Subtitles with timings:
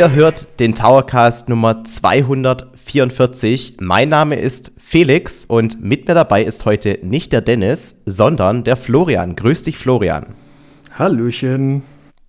[0.00, 3.76] Ihr hört den Towercast Nummer 244.
[3.80, 8.78] Mein Name ist Felix und mit mir dabei ist heute nicht der Dennis, sondern der
[8.78, 9.36] Florian.
[9.36, 10.28] Grüß dich, Florian.
[10.98, 11.82] Hallöchen.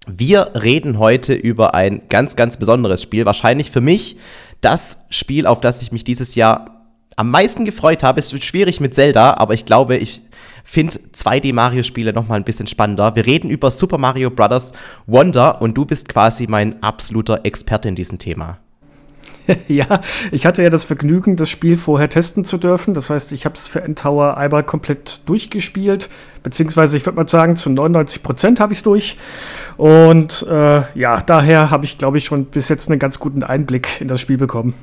[0.05, 3.23] Wir reden heute über ein ganz, ganz besonderes Spiel.
[3.23, 4.17] Wahrscheinlich für mich
[4.59, 8.19] das Spiel, auf das ich mich dieses Jahr am meisten gefreut habe.
[8.19, 10.23] Es wird schwierig mit Zelda, aber ich glaube, ich
[10.63, 13.15] finde 2D-Mario-Spiele nochmal ein bisschen spannender.
[13.15, 14.73] Wir reden über Super Mario Bros.
[15.07, 18.59] Wonder und du bist quasi mein absoluter Experte in diesem Thema.
[19.67, 20.01] ja,
[20.31, 22.93] ich hatte ja das Vergnügen, das Spiel vorher testen zu dürfen.
[22.93, 26.09] Das heißt, ich habe es für N-Tower einmal komplett durchgespielt.
[26.43, 29.17] Beziehungsweise, ich würde mal sagen, zu 99 Prozent habe ich es durch.
[29.77, 34.01] Und äh, ja, daher habe ich, glaube ich, schon bis jetzt einen ganz guten Einblick
[34.01, 34.73] in das Spiel bekommen.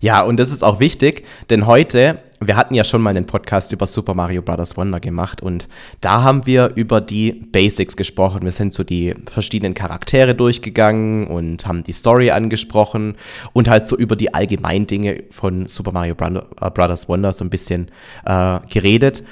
[0.00, 3.70] Ja, und das ist auch wichtig, denn heute, wir hatten ja schon mal einen Podcast
[3.70, 4.76] über Super Mario Bros.
[4.76, 5.68] Wonder gemacht und
[6.00, 8.42] da haben wir über die Basics gesprochen.
[8.42, 13.16] Wir sind so die verschiedenen Charaktere durchgegangen und haben die Story angesprochen
[13.52, 17.08] und halt so über die allgemeinen Dinge von Super Mario äh, Bros.
[17.08, 17.88] Wonder so ein bisschen
[18.24, 19.22] äh, geredet.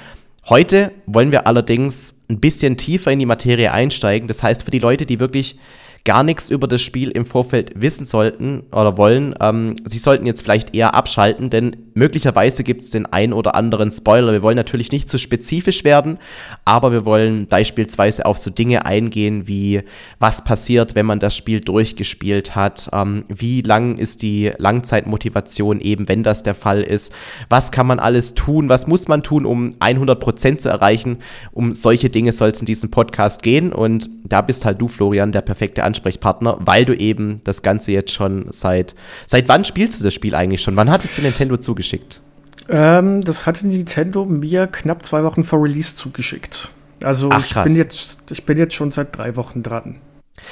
[0.47, 4.27] Heute wollen wir allerdings ein bisschen tiefer in die Materie einsteigen.
[4.27, 5.57] Das heißt, für die Leute, die wirklich
[6.05, 10.41] gar nichts über das Spiel im Vorfeld wissen sollten oder wollen, ähm, sie sollten jetzt
[10.41, 14.31] vielleicht eher abschalten, denn möglicherweise gibt es den ein oder anderen Spoiler.
[14.31, 16.17] Wir wollen natürlich nicht zu spezifisch werden,
[16.65, 19.81] aber wir wollen beispielsweise auf so Dinge eingehen wie,
[20.19, 26.07] was passiert, wenn man das Spiel durchgespielt hat, ähm, wie lang ist die Langzeitmotivation eben,
[26.07, 27.13] wenn das der Fall ist,
[27.49, 31.17] was kann man alles tun, was muss man tun, um 100% zu erreichen.
[31.51, 35.31] Um solche Dinge soll es in diesem Podcast gehen und da bist halt du, Florian,
[35.31, 38.95] der perfekte Ansprechpartner, weil du eben das Ganze jetzt schon seit.
[39.25, 40.75] Seit wann spielst du das Spiel eigentlich schon?
[40.75, 42.21] Wann hat es dir Nintendo zugeschickt?
[42.69, 46.69] Ähm, das hatte Nintendo mir knapp zwei Wochen vor Release zugeschickt.
[47.03, 49.95] Also Ach, ich, bin jetzt, ich bin jetzt schon seit drei Wochen dran.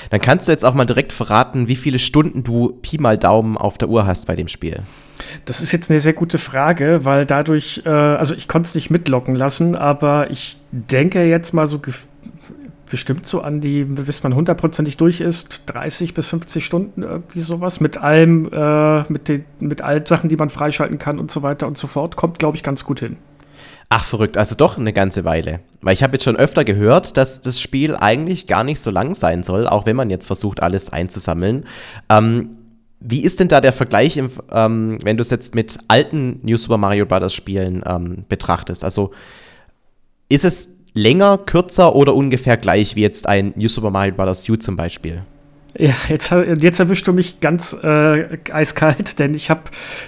[0.09, 3.57] Dann kannst du jetzt auch mal direkt verraten, wie viele Stunden du Pi mal Daumen
[3.57, 4.81] auf der Uhr hast bei dem Spiel.
[5.45, 8.89] Das ist jetzt eine sehr gute Frage, weil dadurch, äh, also ich konnte es nicht
[8.89, 11.79] mitlocken lassen, aber ich denke jetzt mal so
[12.89, 17.79] bestimmt so an die, bis man hundertprozentig durch ist, 30 bis 50 Stunden irgendwie sowas.
[17.79, 21.67] Mit allem, äh, mit, den, mit allen Sachen, die man freischalten kann und so weiter
[21.67, 22.15] und so fort.
[22.15, 23.17] Kommt, glaube ich, ganz gut hin.
[23.89, 25.61] Ach, verrückt, also doch eine ganze Weile.
[25.81, 29.15] Weil ich habe jetzt schon öfter gehört, dass das Spiel eigentlich gar nicht so lang
[29.15, 31.65] sein soll, auch wenn man jetzt versucht, alles einzusammeln.
[32.09, 32.56] Ähm,
[32.99, 36.57] wie ist denn da der Vergleich, im, ähm, wenn du es jetzt mit alten New
[36.57, 37.33] Super Mario Bros.
[37.33, 38.83] Spielen ähm, betrachtest?
[38.83, 39.11] Also
[40.29, 44.49] ist es länger, kürzer oder ungefähr gleich wie jetzt ein New Super Mario Bros.
[44.49, 45.21] U zum Beispiel?
[45.77, 49.61] Ja, jetzt, jetzt erwischst du mich ganz äh, eiskalt, denn ich habe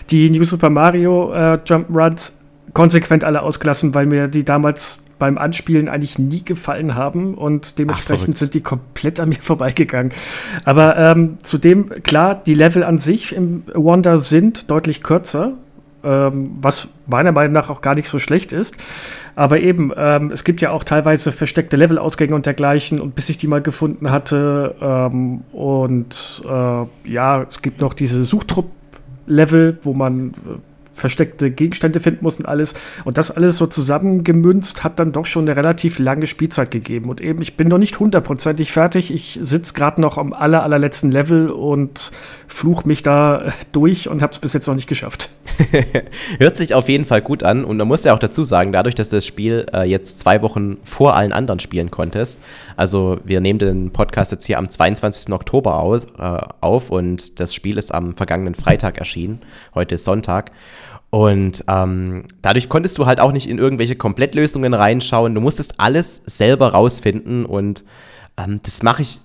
[0.10, 2.40] die New Super Mario äh, Jump Runs
[2.74, 8.36] konsequent alle ausgelassen, weil mir die damals beim Anspielen eigentlich nie gefallen haben und dementsprechend
[8.36, 10.14] Ach, sind die komplett an mir vorbeigegangen.
[10.64, 15.54] Aber ähm, zudem, klar, die Level an sich im Wonder sind deutlich kürzer,
[16.04, 18.78] ähm, was meiner Meinung nach auch gar nicht so schlecht ist.
[19.36, 23.38] Aber eben, ähm, es gibt ja auch teilweise versteckte Levelausgänge und dergleichen und bis ich
[23.38, 30.30] die mal gefunden hatte ähm, und äh, ja, es gibt noch diese Suchtrupp-Level, wo man
[30.30, 30.34] äh,
[31.00, 32.74] versteckte Gegenstände finden muss und alles.
[33.06, 37.10] Und das alles so zusammengemünzt hat dann doch schon eine relativ lange Spielzeit gegeben.
[37.10, 39.14] Und eben, ich bin noch nicht hundertprozentig fertig.
[39.14, 42.12] Ich sitze gerade noch am aller, allerletzten Level und
[42.48, 45.30] fluch mich da durch und habe es bis jetzt noch nicht geschafft.
[46.40, 47.64] Hört sich auf jeden Fall gut an.
[47.64, 50.42] Und man muss ja auch dazu sagen, dadurch, dass du das Spiel äh, jetzt zwei
[50.42, 52.42] Wochen vor allen anderen spielen konntest,
[52.76, 55.34] also wir nehmen den Podcast jetzt hier am 22.
[55.34, 59.42] Oktober auf, äh, auf und das Spiel ist am vergangenen Freitag erschienen.
[59.76, 60.52] Heute ist Sonntag.
[61.10, 65.34] Und ähm, dadurch konntest du halt auch nicht in irgendwelche Komplettlösungen reinschauen.
[65.34, 67.46] Du musstest alles selber rausfinden.
[67.46, 67.84] Und
[68.38, 69.20] ähm, das mache ich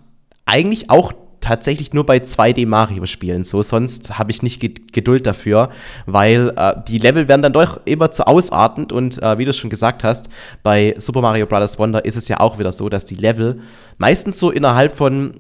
[0.47, 1.13] eigentlich auch
[1.45, 4.61] tatsächlich nur bei 2D Mario Spielen so, sonst habe ich nicht
[4.93, 5.69] Geduld dafür,
[6.07, 9.69] weil äh, die Level werden dann doch immer zu ausartend und äh, wie du schon
[9.69, 10.31] gesagt hast,
[10.63, 11.79] bei Super Mario Bros.
[11.79, 13.61] Wonder ist es ja auch wieder so, dass die Level
[13.99, 15.33] meistens so innerhalb von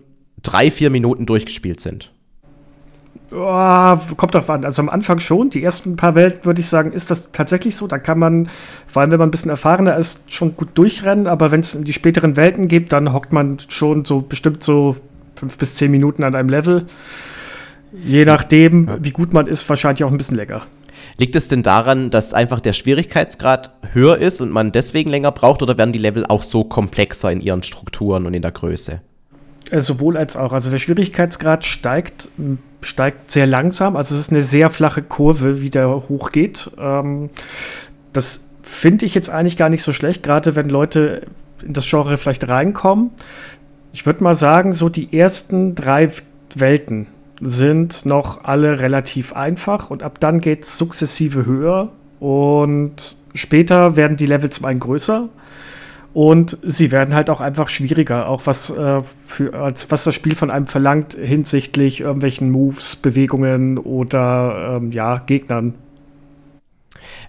[0.42, 2.12] drei, vier Minuten durchgespielt sind.
[3.36, 4.64] Oh, kommt drauf an.
[4.64, 5.50] Also am Anfang schon.
[5.50, 7.88] Die ersten paar Welten würde ich sagen, ist das tatsächlich so.
[7.88, 8.48] Da kann man,
[8.86, 11.26] vor allem wenn man ein bisschen erfahrener ist, schon gut durchrennen.
[11.26, 14.96] Aber wenn es in die späteren Welten geht, dann hockt man schon so bestimmt so
[15.34, 16.86] fünf bis zehn Minuten an einem Level.
[17.92, 20.62] Je nachdem, wie gut man ist, wahrscheinlich auch ein bisschen länger.
[21.18, 25.62] Liegt es denn daran, dass einfach der Schwierigkeitsgrad höher ist und man deswegen länger braucht
[25.62, 29.00] oder werden die Level auch so komplexer in ihren Strukturen und in der Größe?
[29.70, 30.52] Äh, sowohl als auch.
[30.52, 32.28] Also der Schwierigkeitsgrad steigt,
[32.84, 33.96] steigt sehr langsam.
[33.96, 36.70] Also es ist eine sehr flache Kurve, wie der hochgeht.
[36.78, 37.30] Ähm,
[38.12, 41.22] das finde ich jetzt eigentlich gar nicht so schlecht, gerade wenn Leute
[41.62, 43.10] in das Genre vielleicht reinkommen.
[43.92, 46.10] Ich würde mal sagen, so die ersten drei
[46.54, 47.06] Welten,
[47.40, 51.90] sind noch alle relativ einfach und ab dann geht es sukzessive höher
[52.20, 55.28] und später werden die Level zum einen größer
[56.14, 60.36] und sie werden halt auch einfach schwieriger, auch was, äh, für, als, was das Spiel
[60.36, 65.74] von einem verlangt hinsichtlich irgendwelchen Moves, Bewegungen oder ähm, ja, Gegnern.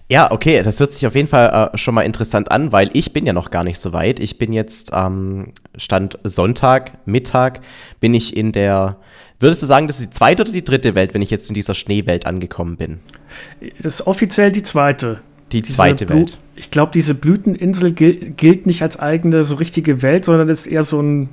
[0.08, 3.12] Ja, okay, das hört sich auf jeden Fall äh, schon mal interessant an, weil ich
[3.12, 4.20] bin ja noch gar nicht so weit.
[4.20, 7.60] Ich bin jetzt ähm, Stand Sonntag, Mittag,
[7.98, 8.98] bin ich in der,
[9.40, 11.54] würdest du sagen, das ist die zweite oder die dritte Welt, wenn ich jetzt in
[11.54, 13.00] dieser Schneewelt angekommen bin?
[13.82, 15.22] Das ist offiziell die zweite.
[15.52, 16.38] Die zweite Blu Welt.
[16.58, 20.82] Ich glaube, diese Blüteninsel gil gilt nicht als eigene so richtige Welt, sondern ist eher
[20.82, 21.28] so ein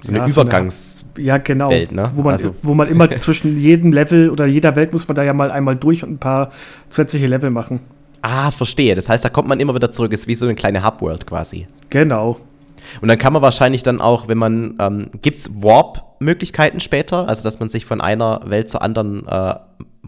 [0.00, 2.10] so eine ja, Übergangs so eine, ja genau, Welt, ne?
[2.14, 2.54] wo man also.
[2.62, 5.76] wo man immer zwischen jedem Level oder jeder Welt muss man da ja mal einmal
[5.76, 6.50] durch und ein paar
[6.90, 7.80] zusätzliche Level machen.
[8.22, 8.96] Ah, verstehe.
[8.96, 10.12] Das heißt, da kommt man immer wieder zurück.
[10.12, 11.66] Ist wie so eine kleine Hub-World quasi.
[11.90, 12.40] Genau.
[13.00, 17.28] Und dann kann man wahrscheinlich dann auch, wenn man, ähm, gibt es Warp-Möglichkeiten später?
[17.28, 19.54] Also, dass man sich von einer Welt zur anderen äh,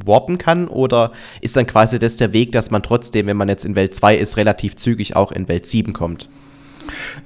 [0.04, 0.68] warpen kann?
[0.68, 3.94] Oder ist dann quasi das der Weg, dass man trotzdem, wenn man jetzt in Welt
[3.94, 6.28] 2 ist, relativ zügig auch in Welt 7 kommt?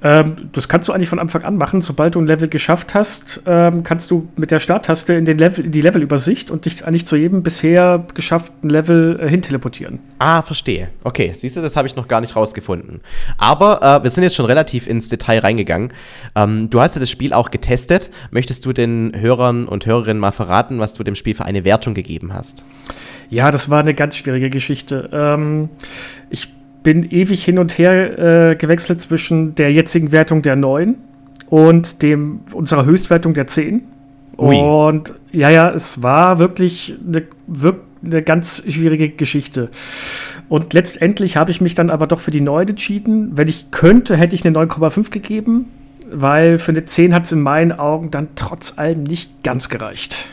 [0.03, 1.81] Ähm, das kannst du eigentlich von Anfang an machen.
[1.81, 5.65] Sobald du ein Level geschafft hast, ähm, kannst du mit der Starttaste in, den Level,
[5.65, 9.99] in die Levelübersicht und dich eigentlich zu jedem bisher geschafften Level äh, hinteleportieren.
[10.19, 10.89] Ah, verstehe.
[11.03, 13.01] Okay, siehst du, das habe ich noch gar nicht rausgefunden.
[13.37, 15.93] Aber äh, wir sind jetzt schon relativ ins Detail reingegangen.
[16.35, 18.09] Ähm, du hast ja das Spiel auch getestet.
[18.31, 21.93] Möchtest du den Hörern und Hörerinnen mal verraten, was du dem Spiel für eine Wertung
[21.93, 22.63] gegeben hast?
[23.29, 25.09] Ja, das war eine ganz schwierige Geschichte.
[25.11, 25.69] Ähm,
[26.29, 26.49] ich
[26.83, 30.95] bin ewig hin und her äh, gewechselt zwischen der jetzigen Wertung der 9
[31.49, 33.83] und dem, unserer Höchstwertung der 10.
[34.37, 34.57] Ui.
[34.57, 37.23] Und ja, ja, es war wirklich eine,
[38.03, 39.69] eine ganz schwierige Geschichte.
[40.49, 43.37] Und letztendlich habe ich mich dann aber doch für die 9 entschieden.
[43.37, 45.65] Wenn ich könnte, hätte ich eine 9,5 gegeben,
[46.11, 50.25] weil für eine 10 hat es in meinen Augen dann trotz allem nicht ganz gereicht.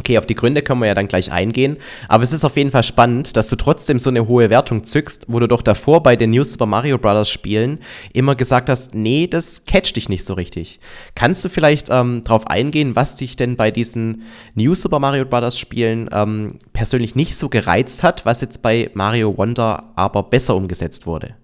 [0.00, 1.76] Okay, auf die Gründe können wir ja dann gleich eingehen.
[2.08, 5.26] Aber es ist auf jeden Fall spannend, dass du trotzdem so eine hohe Wertung zückst,
[5.28, 7.28] wo du doch davor bei den New Super Mario Bros.
[7.28, 7.80] Spielen
[8.14, 10.80] immer gesagt hast, nee, das catcht dich nicht so richtig.
[11.14, 14.22] Kannst du vielleicht ähm, darauf eingehen, was dich denn bei diesen
[14.54, 15.58] New Super Mario Bros.
[15.58, 21.06] Spielen ähm, persönlich nicht so gereizt hat, was jetzt bei Mario Wonder aber besser umgesetzt
[21.06, 21.34] wurde?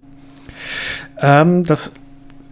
[1.21, 1.93] Ähm, das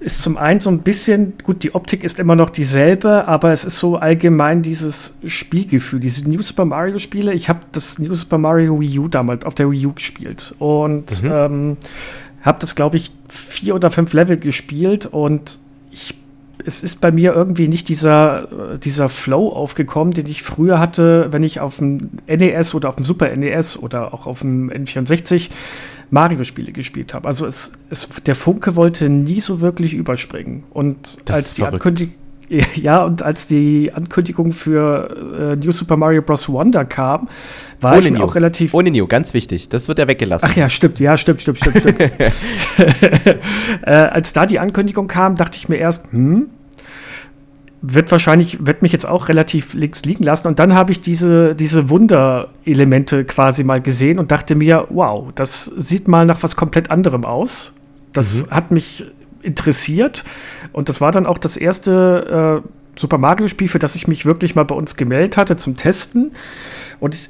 [0.04, 3.64] ist zum einen so ein bisschen, gut, die Optik ist immer noch dieselbe, aber es
[3.64, 7.32] ist so allgemein dieses Spielgefühl, diese New Super Mario Spiele.
[7.32, 11.22] Ich habe das New Super Mario Wii U damals auf der Wii U gespielt und
[11.22, 11.30] mhm.
[11.32, 11.76] ähm,
[12.42, 15.58] habe das, glaube ich, vier oder fünf Level gespielt und
[15.90, 16.14] ich
[16.66, 21.42] es ist bei mir irgendwie nicht dieser, dieser Flow aufgekommen, den ich früher hatte, wenn
[21.42, 25.50] ich auf dem NES oder auf dem Super NES oder auch auf dem N64
[26.10, 27.26] Mario-Spiele gespielt habe.
[27.26, 30.64] Also es, es, der Funke wollte nie so wirklich überspringen.
[30.70, 32.14] Und das als die Ankündigung
[32.74, 36.48] ja, und als die Ankündigung für äh, New Super Mario Bros.
[36.48, 37.28] Wonder kam,
[37.80, 38.24] war Ohne ich mir New.
[38.24, 38.74] auch relativ.
[38.74, 39.68] Ohne New, ganz wichtig.
[39.68, 40.48] Das wird ja weggelassen.
[40.50, 42.00] Ach ja, stimmt, ja, stimmt, stimmt, stimmt, stimmt.
[43.82, 46.48] äh, als da die Ankündigung kam, dachte ich mir erst, hm,
[47.86, 50.48] wird wahrscheinlich, wird mich jetzt auch relativ links liegen lassen.
[50.48, 55.66] Und dann habe ich diese, diese Wunderelemente quasi mal gesehen und dachte mir, wow, das
[55.76, 57.74] sieht mal nach was komplett anderem aus.
[58.14, 58.50] Das mhm.
[58.50, 59.04] hat mich
[59.42, 60.24] interessiert.
[60.72, 64.54] Und das war dann auch das erste äh, Super Mario-Spiel, für das ich mich wirklich
[64.54, 66.32] mal bei uns gemeldet hatte zum Testen.
[67.00, 67.28] Und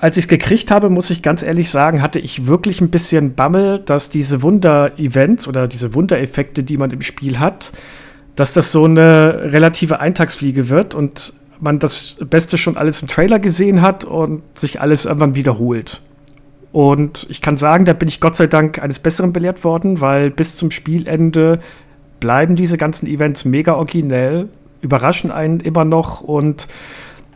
[0.00, 3.34] als ich es gekriegt habe, muss ich ganz ehrlich sagen, hatte ich wirklich ein bisschen
[3.34, 7.72] Bammel, dass diese Wunder-Events oder diese Wundereffekte, die man im Spiel hat,
[8.36, 13.38] dass das so eine relative Eintagsfliege wird und man das Beste schon alles im Trailer
[13.38, 16.00] gesehen hat und sich alles irgendwann wiederholt.
[16.72, 20.30] Und ich kann sagen, da bin ich Gott sei Dank eines Besseren belehrt worden, weil
[20.30, 21.58] bis zum Spielende
[22.18, 24.48] bleiben diese ganzen Events mega originell,
[24.80, 26.66] überraschen einen immer noch und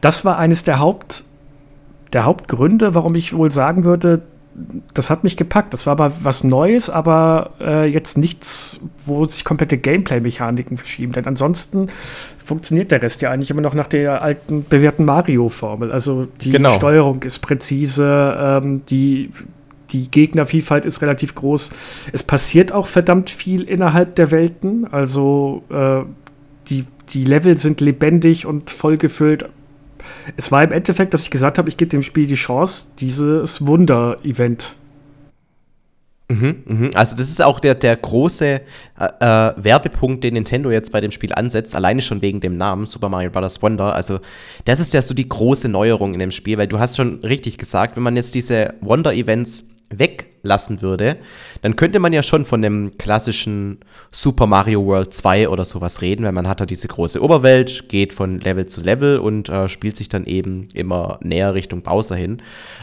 [0.01, 1.25] das war eines der Haupt
[2.13, 4.23] der Hauptgründe, warum ich wohl sagen würde,
[4.95, 5.73] das hat mich gepackt.
[5.73, 11.13] Das war mal was Neues, aber äh, jetzt nichts, wo sich komplette Gameplay-Mechaniken verschieben.
[11.13, 11.89] Denn ansonsten
[12.45, 15.93] funktioniert der Rest ja eigentlich immer noch nach der alten bewährten Mario-Formel.
[15.93, 16.75] Also die genau.
[16.75, 19.31] Steuerung ist präzise, ähm, die,
[19.91, 21.71] die Gegnervielfalt ist relativ groß.
[22.13, 24.87] Es passiert auch verdammt viel innerhalb der Welten.
[24.91, 26.03] Also äh,
[26.71, 29.49] die, die Level sind lebendig und vollgefüllt
[30.37, 33.67] es war im Endeffekt, dass ich gesagt habe, ich gebe dem Spiel die Chance, dieses
[33.67, 34.77] Wunder-Event
[36.29, 36.91] Mhm, mhm.
[36.95, 38.61] Also das ist auch der, der große äh,
[38.99, 43.09] äh, Werbepunkt, den Nintendo jetzt bei dem Spiel ansetzt, alleine schon wegen dem Namen Super
[43.09, 43.63] Mario Bros.
[43.63, 43.95] Wonder.
[43.95, 44.19] Also
[44.65, 47.59] das ist ja so die große Neuerung in dem Spiel, weil du hast schon richtig
[47.59, 51.17] gesagt, wenn man jetzt diese Wonder-Events weg lassen würde,
[51.63, 53.79] dann könnte man ja schon von dem klassischen
[54.11, 58.13] Super Mario World 2 oder sowas reden, weil man hat da diese große Oberwelt, geht
[58.13, 62.43] von Level zu Level und äh, spielt sich dann eben immer näher Richtung Bowser hin.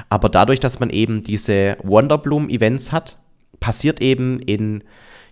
[0.09, 3.17] Aber dadurch, dass man eben diese Wonderbloom-Events hat,
[3.59, 4.83] passiert eben in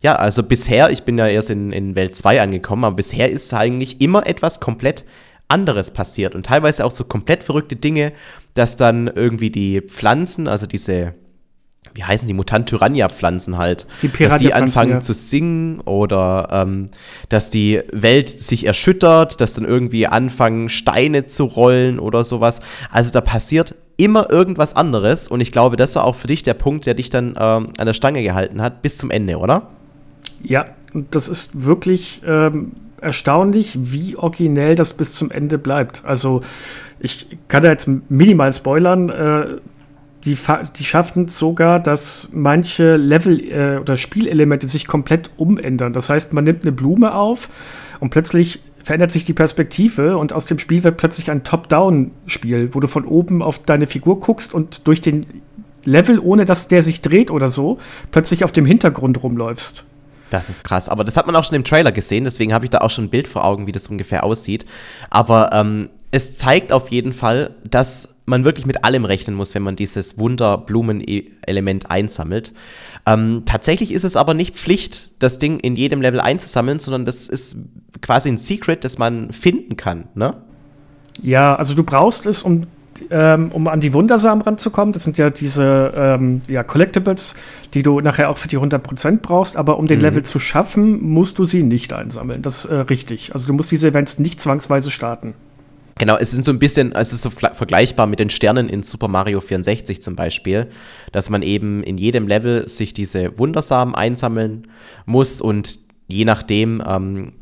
[0.03, 3.53] ja, also bisher, ich bin ja erst in, in Welt 2 angekommen, aber bisher ist
[3.53, 5.05] eigentlich immer etwas komplett
[5.47, 8.13] anderes passiert und teilweise auch so komplett verrückte Dinge,
[8.53, 11.13] dass dann irgendwie die Pflanzen, also diese,
[11.93, 14.99] wie heißen die, Mutant-Tyrannia-Pflanzen halt, Die dass die anfangen ja.
[14.99, 16.89] zu singen oder ähm,
[17.29, 22.61] dass die Welt sich erschüttert, dass dann irgendwie anfangen Steine zu rollen oder sowas.
[22.91, 26.53] Also da passiert immer irgendwas anderes und ich glaube, das war auch für dich der
[26.53, 29.67] Punkt, der dich dann ähm, an der Stange gehalten hat, bis zum Ende, oder?
[30.43, 36.03] Ja, und das ist wirklich ähm, erstaunlich, wie originell das bis zum Ende bleibt.
[36.05, 36.41] Also,
[36.99, 39.09] ich kann da jetzt minimal spoilern.
[39.09, 39.45] Äh,
[40.25, 40.37] die,
[40.77, 45.93] die schaffen sogar, dass manche Level äh, oder Spielelemente sich komplett umändern.
[45.93, 47.49] Das heißt, man nimmt eine Blume auf
[47.99, 52.79] und plötzlich verändert sich die Perspektive und aus dem Spiel wird plötzlich ein Top-Down-Spiel, wo
[52.79, 55.25] du von oben auf deine Figur guckst und durch den
[55.83, 57.79] Level, ohne dass der sich dreht oder so,
[58.11, 59.83] plötzlich auf dem Hintergrund rumläufst.
[60.29, 62.71] Das ist krass, aber das hat man auch schon im Trailer gesehen, deswegen habe ich
[62.71, 64.65] da auch schon ein Bild vor Augen, wie das ungefähr aussieht.
[65.09, 69.63] Aber ähm, es zeigt auf jeden Fall, dass man wirklich mit allem rechnen muss, wenn
[69.63, 72.53] man dieses Wunderblumen-Element einsammelt.
[73.05, 77.27] Ähm, tatsächlich ist es aber nicht Pflicht, das Ding in jedem Level einzusammeln, sondern das
[77.27, 77.57] ist
[78.01, 80.35] quasi ein Secret, das man finden kann, ne?
[81.21, 82.67] Ja, also du brauchst es, um,
[83.09, 84.93] ähm, um an die Wundersamen ranzukommen.
[84.93, 87.35] Das sind ja diese ähm, ja, Collectibles,
[87.73, 89.57] die du nachher auch für die 100% brauchst.
[89.57, 90.05] Aber um den Mhm.
[90.05, 92.41] Level zu schaffen, musst du sie nicht einsammeln.
[92.41, 93.33] Das ist äh, richtig.
[93.33, 95.33] Also du musst diese Events nicht zwangsweise starten.
[96.01, 99.07] Genau, es sind so ein bisschen, es ist so vergleichbar mit den Sternen in Super
[99.07, 100.65] Mario 64 zum Beispiel,
[101.11, 104.67] dass man eben in jedem Level sich diese Wundersamen einsammeln
[105.05, 105.77] muss und
[106.07, 107.33] je nachdem, ähm,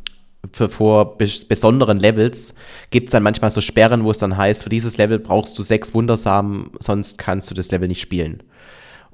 [0.51, 2.53] für, vor bes besonderen Levels
[2.89, 5.63] gibt es dann manchmal so Sperren, wo es dann heißt, für dieses Level brauchst du
[5.63, 8.43] sechs Wundersamen, sonst kannst du das Level nicht spielen.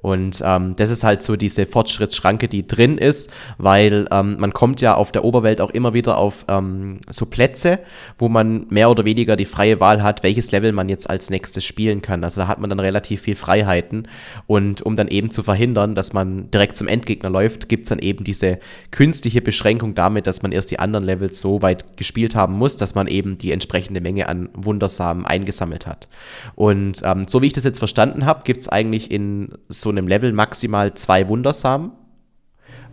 [0.06, 4.80] Und ähm, das ist halt so diese Fortschrittsschranke, die drin ist, weil ähm, man kommt
[4.80, 7.80] ja auf der Oberwelt auch immer wieder auf ähm, so Plätze,
[8.16, 11.64] wo man mehr oder weniger die freie Wahl hat, welches Level man jetzt als nächstes
[11.64, 12.22] spielen kann.
[12.22, 14.06] Also da hat man dann relativ viel Freiheiten.
[14.46, 17.98] Und um dann eben zu verhindern, dass man direkt zum Endgegner läuft, gibt es dann
[17.98, 18.60] eben diese
[18.92, 22.94] künstliche Beschränkung damit, dass man erst die anderen Levels so weit gespielt haben muss, dass
[22.94, 26.06] man eben die entsprechende Menge an Wundersamen eingesammelt hat.
[26.54, 30.08] Und ähm, so wie ich das jetzt verstanden habe, gibt es eigentlich in so einem
[30.08, 31.92] Level maximal zwei Wundersamen.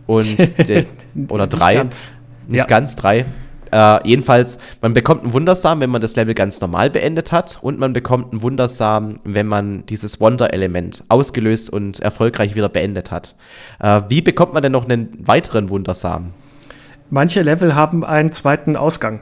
[0.06, 0.86] Und de,
[1.28, 1.74] oder Nicht drei.
[1.76, 2.10] ganz.
[2.46, 2.66] Nicht Ja.
[2.66, 3.24] ganz drei.
[3.72, 7.58] Äh, jedenfalls, man bekommt einen Wundersamen, wenn man das Level ganz normal beendet hat.
[7.62, 13.34] Und man bekommt einen Wundersamen, wenn man dieses Wonder-Element ausgelöst und erfolgreich wieder beendet hat.
[13.80, 16.34] Äh, wie bekommt man denn noch einen weiteren Wundersamen?
[17.10, 19.20] Manche Level haben einen zweiten Ausgang,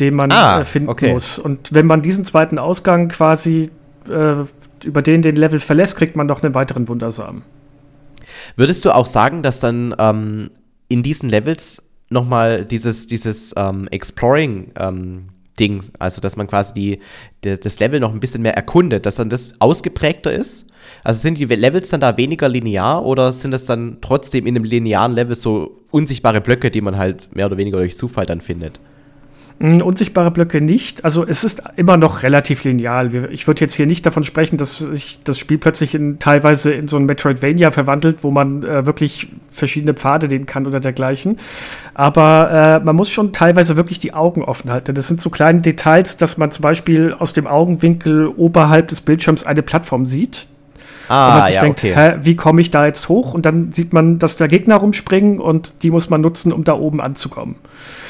[0.00, 1.12] den man Ah, äh, finden okay.
[1.12, 1.38] muss.
[1.38, 3.70] Und wenn man diesen zweiten Ausgang quasi
[4.08, 4.34] äh,
[4.84, 7.42] über den den Level verlässt, kriegt man noch einen weiteren Wundersamen.
[8.56, 10.50] Würdest du auch sagen, dass dann ähm,
[10.88, 17.00] in diesen Levels nochmal dieses, dieses ähm, Exploring ähm, Ding, also dass man quasi die,
[17.44, 20.66] de, das Level noch ein bisschen mehr erkundet, dass dann das ausgeprägter ist?
[21.04, 24.64] Also sind die Levels dann da weniger linear oder sind das dann trotzdem in einem
[24.64, 28.80] linearen Level so unsichtbare Blöcke, die man halt mehr oder weniger durch Zufall dann findet?
[29.60, 31.04] Mm, Unsichtbare Blöcke nicht.
[31.04, 33.12] Also es ist immer noch relativ lineal.
[33.32, 36.86] Ich würde jetzt hier nicht davon sprechen, dass sich das Spiel plötzlich in, teilweise in
[36.86, 41.38] so ein Metroidvania verwandelt, wo man äh, wirklich verschiedene Pfade nehmen kann oder dergleichen.
[41.94, 42.50] Aber
[42.80, 44.94] äh, man muss schon teilweise wirklich die Augen offen halten.
[44.94, 49.42] Das sind so kleine Details, dass man zum Beispiel aus dem Augenwinkel oberhalb des Bildschirms
[49.44, 50.46] eine Plattform sieht.
[51.08, 51.94] und man Ah, sich ja, denkt, okay.
[51.96, 53.34] hä, wie komme ich da jetzt hoch?
[53.34, 56.74] Und dann sieht man, dass da Gegner rumspringen und die muss man nutzen, um da
[56.74, 57.56] oben anzukommen.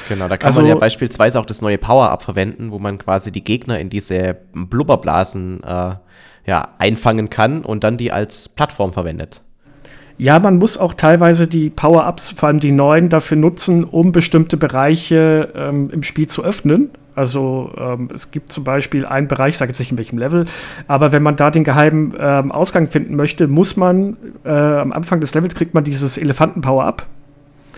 [0.09, 3.31] Genau, da kann Also- man ja beispielsweise auch das neue Power-Up verwenden, wo man quasi
[3.33, 5.95] die Gegner in diese Blubberblasen äh,
[6.47, 9.43] ja, einfangen kann und dann die als Plattform verwendet.
[10.17, 14.57] Ja, man muss auch teilweise die Power-Ups, vor allem die neuen, dafür nutzen, um bestimmte
[14.57, 16.91] Bereiche ähm, im Spiel zu öffnen.
[17.15, 20.47] Also ähm, es gibt zum Beispiel einen Bereich, ich sage jetzt nicht in welchem Level,
[20.87, 25.21] aber wenn man da den geheimen ähm, Ausgang finden möchte, muss man äh, am Anfang
[25.21, 27.07] des Levels kriegt man dieses Elefanten-Power-Up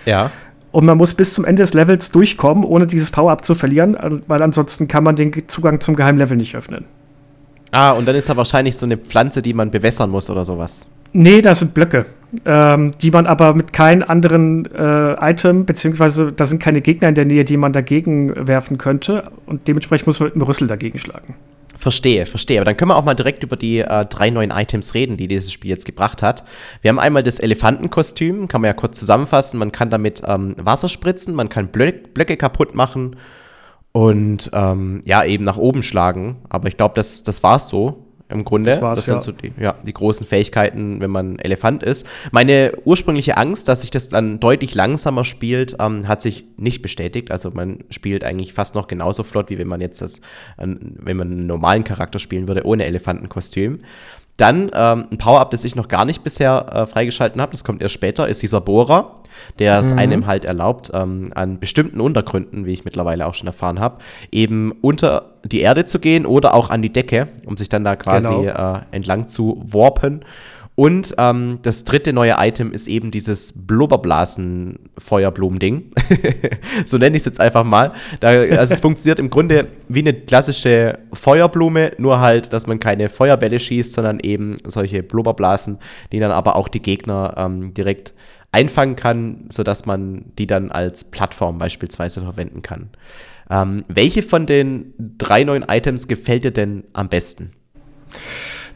[0.06, 0.30] Ja.
[0.72, 4.10] Und man muss bis zum Ende des Levels durchkommen, ohne dieses Power-Up zu verlieren, äh,
[4.26, 6.84] weil ansonsten kann man den Zugang zum geheimen Level nicht öffnen.
[7.72, 10.88] Ah, und dann ist da wahrscheinlich so eine Pflanze, die man bewässern muss oder sowas.
[11.12, 12.06] Nee, das sind Blöcke,
[12.44, 17.14] ähm, die man aber mit keinem anderen äh, Item, beziehungsweise da sind keine Gegner in
[17.14, 19.24] der Nähe, die man dagegen werfen könnte.
[19.46, 21.34] Und dementsprechend muss man mit einem Rüssel dagegen schlagen.
[21.80, 22.58] Verstehe, verstehe.
[22.58, 25.28] Aber dann können wir auch mal direkt über die äh, drei neuen Items reden, die
[25.28, 26.44] dieses Spiel jetzt gebracht hat.
[26.82, 29.58] Wir haben einmal das Elefantenkostüm, kann man ja kurz zusammenfassen.
[29.58, 33.16] Man kann damit ähm, Wasser spritzen, man kann Blö Blöcke kaputt machen
[33.92, 36.42] und ähm, ja, eben nach oben schlagen.
[36.50, 38.70] Aber ich glaube, das, das war es so im Grunde.
[38.70, 39.20] Das, das sind ja.
[39.20, 42.06] so die, ja, die großen Fähigkeiten, wenn man Elefant ist.
[42.30, 47.30] Meine ursprüngliche Angst, dass sich das dann deutlich langsamer spielt, ähm, hat sich nicht bestätigt.
[47.30, 50.18] Also man spielt eigentlich fast noch genauso flott, wie wenn man jetzt das,
[50.56, 53.80] äh, wenn man einen normalen Charakter spielen würde, ohne Elefantenkostüm.
[54.40, 57.82] Dann ähm, ein Power-Up, das ich noch gar nicht bisher äh, freigeschalten habe, das kommt
[57.82, 59.20] erst später, ist dieser Bohrer
[59.58, 59.98] der es mhm.
[59.98, 63.98] einem halt erlaubt, ähm, an bestimmten Untergründen, wie ich mittlerweile auch schon erfahren habe,
[64.30, 67.96] eben unter die Erde zu gehen oder auch an die Decke, um sich dann da
[67.96, 68.74] quasi genau.
[68.74, 70.24] äh, entlang zu warpen.
[70.76, 75.90] Und ähm, das dritte neue Item ist eben dieses Blubberblasen-Feuerblumen-Ding.
[76.86, 77.92] so nenne ich es jetzt einfach mal.
[78.20, 83.10] Da, also es funktioniert im Grunde wie eine klassische Feuerblume, nur halt, dass man keine
[83.10, 85.78] Feuerbälle schießt, sondern eben solche Blubberblasen,
[86.12, 88.14] die dann aber auch die Gegner ähm, direkt
[88.52, 92.88] einfangen kann, sodass man die dann als Plattform beispielsweise verwenden kann.
[93.50, 97.52] Ähm, welche von den drei neuen Items gefällt dir denn am besten?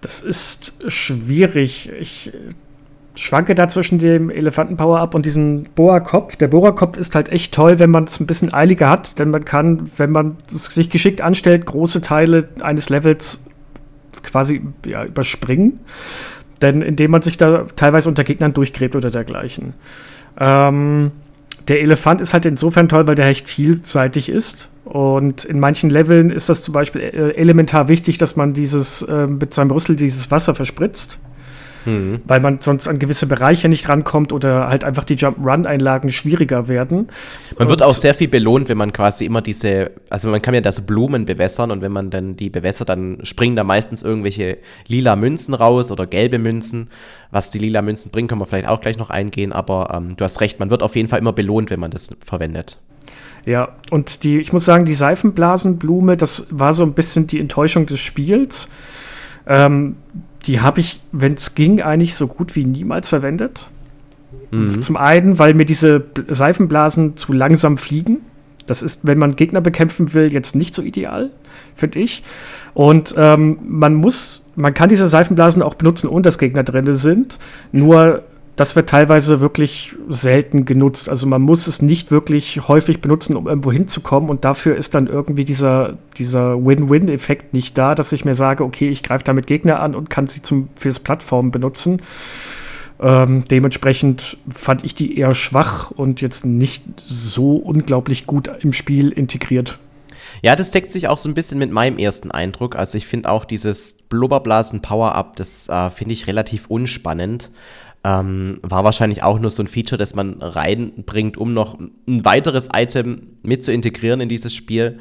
[0.04, 1.90] Das ist schwierig.
[1.98, 2.30] Ich
[3.14, 6.36] schwanke da zwischen dem Elefanten-Power-Up und diesem Bohrerkopf.
[6.36, 9.46] Der Bohrerkopf ist halt echt toll, wenn man es ein bisschen eiliger hat, denn man
[9.46, 13.46] kann, wenn man sich geschickt anstellt, große Teile eines Levels
[14.22, 15.80] quasi ja, überspringen.
[16.60, 19.72] Denn indem man sich da teilweise unter Gegnern durchgräbt oder dergleichen.
[20.38, 21.12] Ähm,
[21.68, 24.68] der Elefant ist halt insofern toll, weil der recht vielseitig ist.
[24.84, 29.26] Und in manchen Leveln ist das zum Beispiel äh, elementar wichtig, dass man dieses äh,
[29.26, 31.18] mit seinem Rüssel dieses Wasser verspritzt
[31.84, 32.20] mhm.
[32.26, 37.08] weil man sonst an gewisse Bereiche nicht rankommt oder halt einfach die Jump-Run-Einlagen schwieriger werden.
[37.58, 40.60] Man wird auch sehr viel belohnt, wenn man quasi immer diese, also man kann ja
[40.60, 45.16] das Blumen bewässern und wenn man dann die bewässert, dann springen da meistens irgendwelche lila
[45.16, 46.88] Münzen raus oder gelbe Münzen.
[47.30, 50.24] Was die lila Münzen bringen, können wir vielleicht auch gleich noch eingehen, aber ähm, du
[50.24, 52.78] hast recht, man wird auf jeden Fall immer belohnt, wenn man das verwendet.
[53.46, 57.86] Ja, und die, ich muss sagen, die Seifenblasenblume, das war so ein bisschen die Enttäuschung
[57.86, 58.68] des Spiels.
[59.46, 59.96] Ähm,
[60.46, 63.70] die habe ich, wenn es ging, eigentlich so gut wie niemals verwendet.
[64.50, 64.82] Mhm.
[64.82, 68.18] Zum einen, weil mir diese Seifenblasen zu langsam fliegen.
[68.66, 71.30] Das ist, wenn man Gegner bekämpfen will, jetzt nicht so ideal,
[71.74, 72.22] finde ich.
[72.72, 77.38] Und ähm, man muss, man kann diese Seifenblasen auch benutzen, ohne dass Gegner drin sind.
[77.72, 78.22] Nur
[78.56, 81.08] das wird teilweise wirklich selten genutzt.
[81.08, 84.30] Also man muss es nicht wirklich häufig benutzen, um irgendwo hinzukommen.
[84.30, 88.88] Und dafür ist dann irgendwie dieser, dieser Win-Win-Effekt nicht da, dass ich mir sage, okay,
[88.88, 92.00] ich greife damit Gegner an und kann sie zum, fürs Plattformen benutzen.
[93.00, 99.10] Ähm, dementsprechend fand ich die eher schwach und jetzt nicht so unglaublich gut im Spiel
[99.10, 99.80] integriert.
[100.42, 102.76] Ja, das deckt sich auch so ein bisschen mit meinem ersten Eindruck.
[102.76, 107.50] Also ich finde auch dieses Blubberblasen-Power-Up, das äh, finde ich relativ unspannend.
[108.04, 112.68] Ähm, war wahrscheinlich auch nur so ein Feature, das man reinbringt, um noch ein weiteres
[112.72, 114.98] Item mit zu integrieren in dieses Spiel.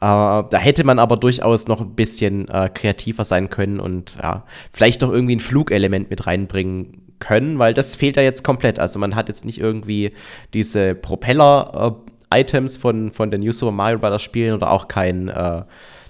[0.00, 5.00] da hätte man aber durchaus noch ein bisschen äh, kreativer sein können und ja, vielleicht
[5.00, 8.78] noch irgendwie ein Flugelement mit reinbringen können, weil das fehlt ja jetzt komplett.
[8.78, 10.12] Also man hat jetzt nicht irgendwie
[10.52, 14.22] diese Propeller-Items von, von den New Super Mario Bros.
[14.22, 15.62] Spielen oder auch kein äh,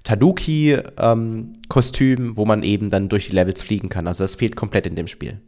[0.02, 4.06] Tanuki-Kostüm, ähm, wo man eben dann durch die Levels fliegen kann.
[4.06, 5.40] Also das fehlt komplett in dem Spiel.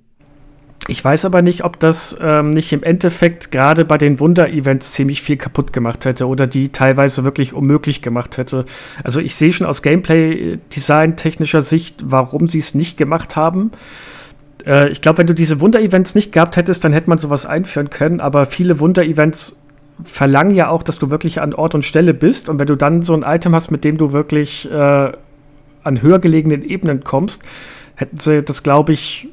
[0.88, 5.20] Ich weiß aber nicht, ob das ähm, nicht im Endeffekt gerade bei den Wunder-Events ziemlich
[5.20, 8.64] viel kaputt gemacht hätte oder die teilweise wirklich unmöglich gemacht hätte.
[9.02, 13.72] Also ich sehe schon aus Gameplay-Design-technischer Sicht, warum sie es nicht gemacht haben.
[14.64, 17.90] Äh, ich glaube, wenn du diese Wunder-Events nicht gehabt hättest, dann hätte man sowas einführen
[17.90, 19.56] können, aber viele Wunder-Events
[20.04, 23.02] verlangen ja auch, dass du wirklich an Ort und Stelle bist und wenn du dann
[23.02, 25.12] so ein Item hast, mit dem du wirklich äh,
[25.82, 27.42] an höher gelegenen Ebenen kommst,
[27.94, 29.28] hätten sie das, glaube ich,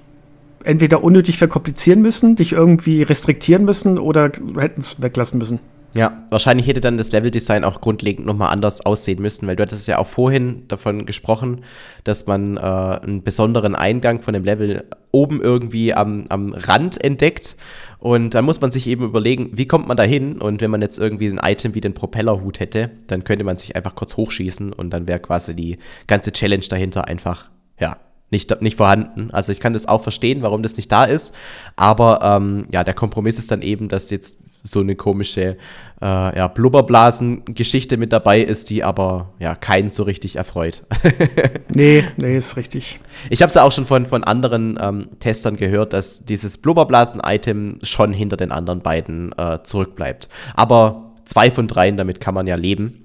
[0.63, 5.59] entweder unnötig verkomplizieren müssen, dich irgendwie restriktieren müssen oder hätten es weglassen müssen.
[5.95, 9.87] Ja, wahrscheinlich hätte dann das Leveldesign auch grundlegend nochmal anders aussehen müssen, weil du hattest
[9.87, 11.61] ja auch vorhin davon gesprochen,
[12.03, 17.55] dass man äh, einen besonderen Eingang von dem Level oben irgendwie am, am Rand entdeckt.
[17.99, 20.41] Und dann muss man sich eben überlegen, wie kommt man da hin?
[20.41, 23.75] Und wenn man jetzt irgendwie ein Item wie den Propellerhut hätte, dann könnte man sich
[23.75, 27.97] einfach kurz hochschießen und dann wäre quasi die ganze Challenge dahinter einfach, ja,
[28.33, 29.31] nicht, nicht vorhanden.
[29.31, 31.33] Also ich kann das auch verstehen, warum das nicht da ist.
[31.77, 35.57] Aber ähm, ja, der Kompromiss ist dann eben, dass jetzt so eine komische
[36.01, 40.83] äh, ja, Blubberblasen-Geschichte mit dabei ist, die aber ja keinen so richtig erfreut.
[41.73, 42.99] nee, nee, ist richtig.
[43.29, 47.79] Ich habe es ja auch schon von, von anderen ähm, Testern gehört, dass dieses Blubberblasen-Item
[47.83, 50.29] schon hinter den anderen beiden äh, zurückbleibt.
[50.55, 53.03] Aber zwei von dreien, damit kann man ja leben.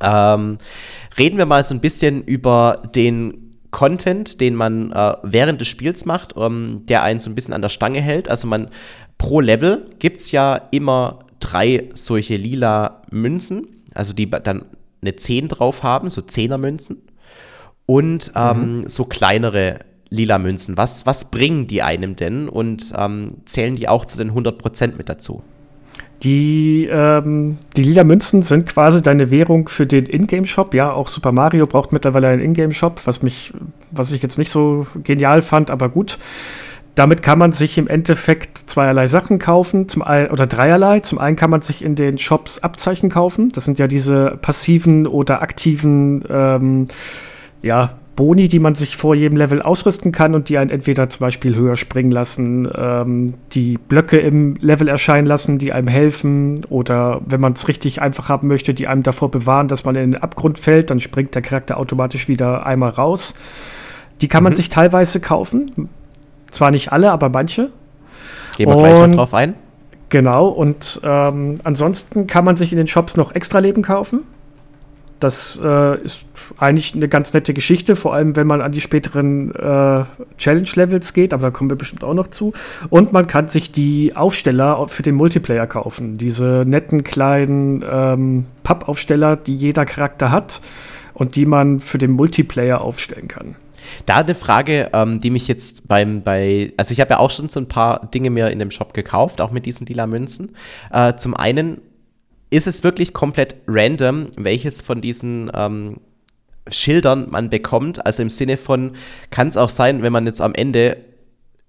[0.00, 0.58] Ähm,
[1.18, 3.41] reden wir mal so ein bisschen über den
[3.72, 7.62] Content, den man äh, während des Spiels macht, ähm, der einen so ein bisschen an
[7.62, 8.28] der Stange hält.
[8.28, 8.68] Also man
[9.18, 14.66] pro Level gibt es ja immer drei solche lila Münzen, also die dann
[15.00, 17.02] eine 10 drauf haben, so 10er Münzen.
[17.86, 18.88] Und ähm, mhm.
[18.88, 20.76] so kleinere lila Münzen.
[20.76, 25.08] Was, was bringen die einem denn und ähm, zählen die auch zu den 100% mit
[25.08, 25.42] dazu?
[26.22, 30.72] Die, ähm, die lila Münzen sind quasi deine Währung für den Ingame-Shop.
[30.72, 33.52] Ja, auch Super Mario braucht mittlerweile einen Ingame-Shop, was mich,
[33.90, 36.18] was ich jetzt nicht so genial fand, aber gut.
[36.94, 41.00] Damit kann man sich im Endeffekt zweierlei Sachen kaufen, zum ein, oder dreierlei.
[41.00, 43.50] Zum einen kann man sich in den Shops Abzeichen kaufen.
[43.50, 46.88] Das sind ja diese passiven oder aktiven ähm,
[47.62, 51.20] ja, Boni, die man sich vor jedem Level ausrüsten kann und die einen entweder zum
[51.20, 57.22] Beispiel höher springen lassen, ähm, die Blöcke im Level erscheinen lassen, die einem helfen oder
[57.26, 60.20] wenn man es richtig einfach haben möchte, die einem davor bewahren, dass man in den
[60.20, 63.34] Abgrund fällt, dann springt der Charakter automatisch wieder einmal raus.
[64.20, 64.50] Die kann mhm.
[64.50, 65.88] man sich teilweise kaufen.
[66.50, 67.70] Zwar nicht alle, aber manche.
[68.58, 69.54] Gehen wir gleich noch drauf ein.
[70.10, 74.24] Genau, und ähm, ansonsten kann man sich in den Shops noch extra Leben kaufen.
[75.22, 76.24] Das äh, ist
[76.58, 80.04] eigentlich eine ganz nette Geschichte, vor allem wenn man an die späteren äh,
[80.36, 82.52] Challenge-Levels geht, aber da kommen wir bestimmt auch noch zu.
[82.90, 86.18] Und man kann sich die Aufsteller für den Multiplayer kaufen.
[86.18, 90.60] Diese netten kleinen ähm, Pappaufsteller, die jeder Charakter hat
[91.14, 93.54] und die man für den Multiplayer aufstellen kann.
[94.06, 97.48] Da eine Frage, ähm, die mich jetzt beim, bei, also ich habe ja auch schon
[97.48, 100.56] so ein paar Dinge mir in dem Shop gekauft, auch mit diesen lila Münzen.
[100.90, 101.80] Äh, zum einen
[102.52, 105.96] ist es wirklich komplett random, welches von diesen ähm,
[106.68, 108.04] Schildern man bekommt.
[108.04, 108.92] Also im Sinne von,
[109.30, 110.98] kann es auch sein, wenn man jetzt am Ende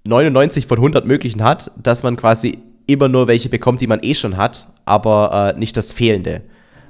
[0.04, 4.14] 99 von 100 möglichen hat, dass man quasi immer nur welche bekommt, die man eh
[4.14, 6.42] schon hat, aber äh, nicht das Fehlende.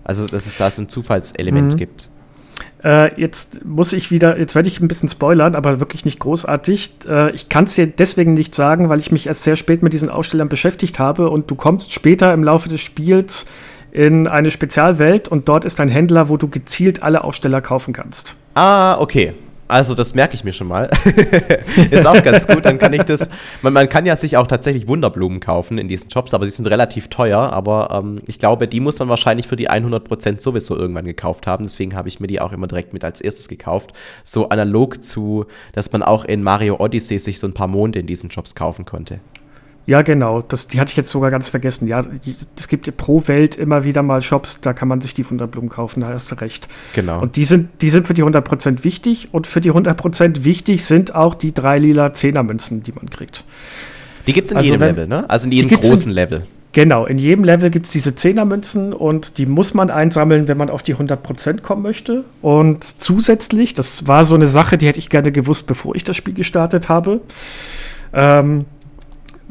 [0.04, 1.78] Also, dass es da so ein Zufallselement mhm.
[1.78, 2.10] gibt.
[2.84, 6.94] Äh, jetzt muss ich wieder, jetzt werde ich ein bisschen spoilern, aber wirklich nicht großartig.
[7.08, 9.94] Äh, ich kann es dir deswegen nicht sagen, weil ich mich erst sehr spät mit
[9.94, 13.46] diesen Ausstellern beschäftigt habe und du kommst später im Laufe des Spiels
[13.94, 18.36] in eine Spezialwelt und dort ist ein Händler, wo du gezielt alle Aussteller kaufen kannst.
[18.56, 19.34] Ah, okay.
[19.68, 20.90] Also das merke ich mir schon mal.
[21.92, 23.30] ist auch ganz gut, dann kann ich das.
[23.62, 26.68] Man, man, kann ja sich auch tatsächlich Wunderblumen kaufen in diesen Shops, aber sie sind
[26.68, 27.40] relativ teuer.
[27.40, 31.64] Aber ähm, ich glaube, die muss man wahrscheinlich für die 100% sowieso irgendwann gekauft haben.
[31.64, 33.94] Deswegen habe ich mir die auch immer direkt mit als erstes gekauft.
[34.24, 38.08] So analog zu, dass man auch in Mario Odyssey sich so ein paar Monde in
[38.08, 39.20] diesen Shops kaufen konnte.
[39.86, 40.42] Ja, genau.
[40.42, 41.88] Das, die hatte ich jetzt sogar ganz vergessen.
[41.88, 42.04] Ja,
[42.58, 46.02] es gibt pro Welt immer wieder mal Shops, da kann man sich die Wunderblumen kaufen,
[46.02, 46.68] da hast du recht.
[46.94, 47.22] Genau.
[47.22, 51.14] Und die sind, die sind für die 100% wichtig und für die 100% wichtig sind
[51.16, 53.44] auch die drei lila Zehnermünzen, die man kriegt.
[54.26, 55.30] Die gibt es in also jedem wenn, Level, ne?
[55.30, 56.44] Also in jedem großen in, Level.
[56.72, 60.70] Genau, in jedem Level gibt es diese Zehnermünzen und die muss man einsammeln, wenn man
[60.70, 62.24] auf die 100% kommen möchte.
[62.42, 66.16] Und zusätzlich, das war so eine Sache, die hätte ich gerne gewusst, bevor ich das
[66.16, 67.22] Spiel gestartet habe.
[68.14, 68.66] Ähm,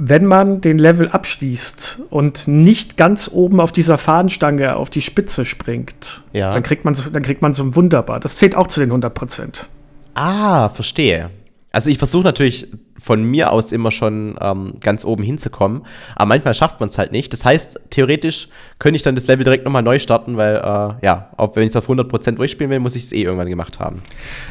[0.05, 5.45] wenn man den Level abschließt und nicht ganz oben auf dieser Fahnenstange auf die Spitze
[5.45, 6.53] springt, ja.
[6.53, 8.19] dann, kriegt man so, dann kriegt man so ein Wunderbar.
[8.19, 9.69] Das zählt auch zu den 100 Prozent.
[10.15, 11.31] Ah, verstehe.
[11.71, 12.67] Also ich versuche natürlich
[13.03, 15.83] von mir aus immer schon ähm, ganz oben hinzukommen,
[16.15, 17.33] aber manchmal schafft man es halt nicht.
[17.33, 21.29] Das heißt, theoretisch könnte ich dann das Level direkt nochmal neu starten, weil äh, ja,
[21.37, 24.03] auch wenn ich es auf 100% durchspielen will, muss ich es eh irgendwann gemacht haben.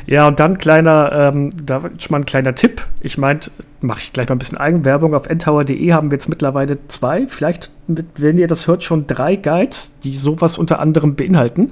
[0.05, 2.85] Ja, und dann kleiner, ähm, da schon mal ein kleiner Tipp.
[2.99, 5.13] Ich meinte, mache ich gleich mal ein bisschen Eigenwerbung.
[5.15, 9.97] Auf ntower.de haben wir jetzt mittlerweile zwei, vielleicht, wenn ihr das hört, schon drei Guides,
[10.03, 11.71] die sowas unter anderem beinhalten.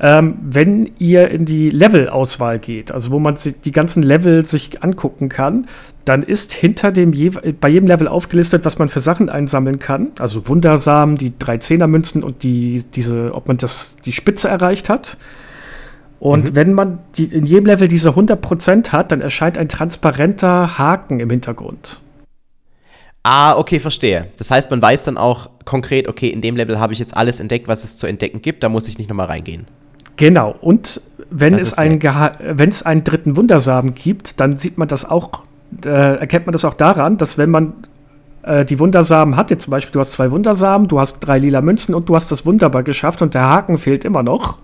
[0.00, 5.28] Ähm, wenn ihr in die Level-Auswahl geht, also wo man die ganzen Level sich angucken
[5.28, 5.66] kann,
[6.04, 7.12] dann ist hinter dem
[7.60, 10.08] bei jedem Level aufgelistet, was man für Sachen einsammeln kann.
[10.18, 15.16] Also Wundersamen, die drei Zehnermünzen und die, diese, ob man das, die Spitze erreicht hat.
[16.18, 16.54] Und mhm.
[16.54, 21.30] wenn man die, in jedem Level diese 100% hat, dann erscheint ein transparenter Haken im
[21.30, 22.00] Hintergrund.
[23.24, 24.28] Ah, okay, verstehe.
[24.36, 27.38] Das heißt, man weiß dann auch konkret, okay, in dem Level habe ich jetzt alles
[27.38, 29.66] entdeckt, was es zu entdecken gibt, da muss ich nicht nochmal reingehen.
[30.16, 35.04] Genau, und wenn es, einen wenn es einen dritten Wundersamen gibt, dann sieht man das
[35.04, 35.42] auch,
[35.84, 37.72] äh, erkennt man das auch daran, dass wenn man
[38.42, 41.60] äh, die Wundersamen hat, jetzt zum Beispiel, du hast zwei Wundersamen, du hast drei lila
[41.60, 44.58] Münzen und du hast das wunderbar geschafft und der Haken fehlt immer noch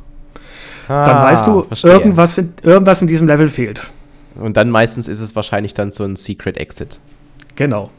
[0.89, 3.87] Ah, dann weißt du, irgendwas in, irgendwas in diesem Level fehlt.
[4.37, 7.01] Und dann meistens ist es wahrscheinlich dann so ein Secret Exit.
[7.57, 7.91] Genau.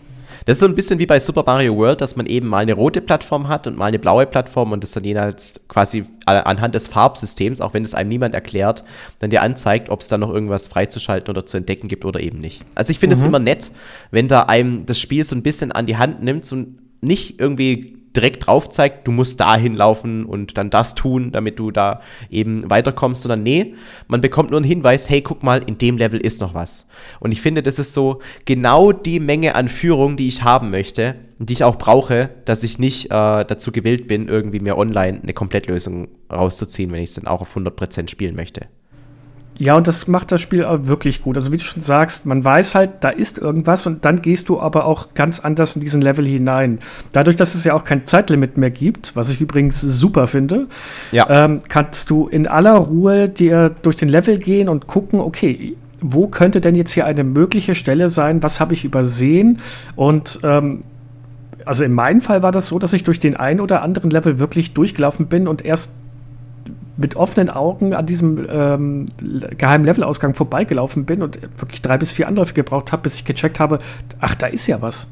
[0.46, 2.74] Das ist so ein bisschen wie bei Super Mario World, dass man eben mal eine
[2.74, 6.88] rote Plattform hat und mal eine blaue Plattform und das dann jeweils quasi anhand des
[6.88, 8.84] Farbsystems, auch wenn es einem niemand erklärt,
[9.20, 12.40] dann dir anzeigt, ob es da noch irgendwas freizuschalten oder zu entdecken gibt oder eben
[12.40, 12.62] nicht.
[12.76, 13.30] Also ich finde es mhm.
[13.30, 13.72] immer nett,
[14.12, 16.66] wenn da einem das Spiel so ein bisschen an die Hand nimmt, so
[17.02, 21.72] nicht irgendwie direkt drauf zeigt, du musst dahin laufen und dann das tun, damit du
[21.72, 23.76] da eben weiterkommst, sondern nee,
[24.08, 26.88] man bekommt nur einen Hinweis, hey, guck mal, in dem Level ist noch was.
[27.20, 31.16] Und ich finde, das ist so genau die Menge an Führung, die ich haben möchte,
[31.38, 35.34] die ich auch brauche, dass ich nicht äh, dazu gewillt bin, irgendwie mir online eine
[35.34, 38.68] Komplettlösung rauszuziehen, wenn ich es dann auch auf 100% spielen möchte.
[39.62, 41.36] Ja, und das macht das Spiel auch wirklich gut.
[41.36, 44.58] Also wie du schon sagst, man weiß halt, da ist irgendwas und dann gehst du
[44.62, 46.80] aber auch ganz anders in diesen Level hinein.
[47.12, 50.68] Dadurch, dass es ja auch kein Zeitlimit mehr gibt, was ich übrigens super finde,
[51.12, 51.30] ja.
[51.30, 56.28] ähm, kannst du in aller Ruhe dir durch den Level gehen und gucken, okay, wo
[56.28, 58.42] könnte denn jetzt hier eine mögliche Stelle sein?
[58.42, 59.60] Was habe ich übersehen?
[59.98, 60.84] Und ähm,
[61.66, 64.40] also in meinem Fall war das so, dass ich durch den einen oder anderen Level
[64.40, 65.96] wirklich durchgelaufen bin und erst
[67.00, 69.06] mit offenen Augen an diesem ähm,
[69.58, 73.60] geheimen Levelausgang vorbeigelaufen bin und wirklich drei bis vier Anläufe gebraucht habe, bis ich gecheckt
[73.60, 73.80] habe,
[74.20, 75.08] ach, da ist ja was.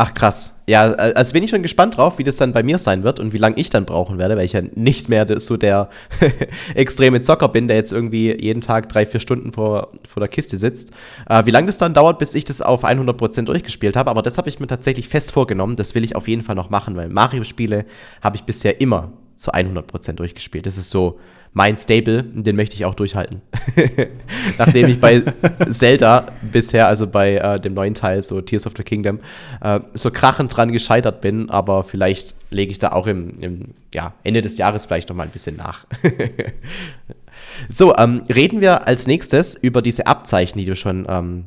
[0.00, 0.54] Ach krass.
[0.68, 3.32] Ja, also bin ich schon gespannt drauf, wie das dann bei mir sein wird und
[3.32, 5.88] wie lange ich dann brauchen werde, weil ich ja nicht mehr so der
[6.76, 10.56] extreme Zocker bin, der jetzt irgendwie jeden Tag drei, vier Stunden vor, vor der Kiste
[10.56, 10.92] sitzt.
[11.28, 14.38] Äh, wie lange das dann dauert, bis ich das auf 100% durchgespielt habe, aber das
[14.38, 15.74] habe ich mir tatsächlich fest vorgenommen.
[15.74, 17.84] Das will ich auf jeden Fall noch machen, weil Mario-Spiele
[18.22, 20.66] habe ich bisher immer zu 100% durchgespielt.
[20.66, 21.18] Das ist so
[21.52, 23.40] mein Stable, den möchte ich auch durchhalten.
[24.58, 25.22] Nachdem ich bei
[25.70, 29.20] Zelda bisher, also bei äh, dem neuen Teil, so Tears of the Kingdom,
[29.62, 34.14] äh, so krachend dran gescheitert bin, aber vielleicht lege ich da auch im, im ja,
[34.24, 35.86] Ende des Jahres vielleicht noch mal ein bisschen nach.
[37.68, 41.44] so, ähm, reden wir als nächstes über diese Abzeichen, die du schon ähm,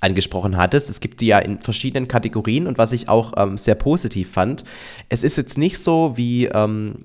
[0.00, 0.90] angesprochen hattest.
[0.90, 4.64] Es gibt die ja in verschiedenen Kategorien und was ich auch ähm, sehr positiv fand,
[5.08, 7.04] es ist jetzt nicht so wie ähm,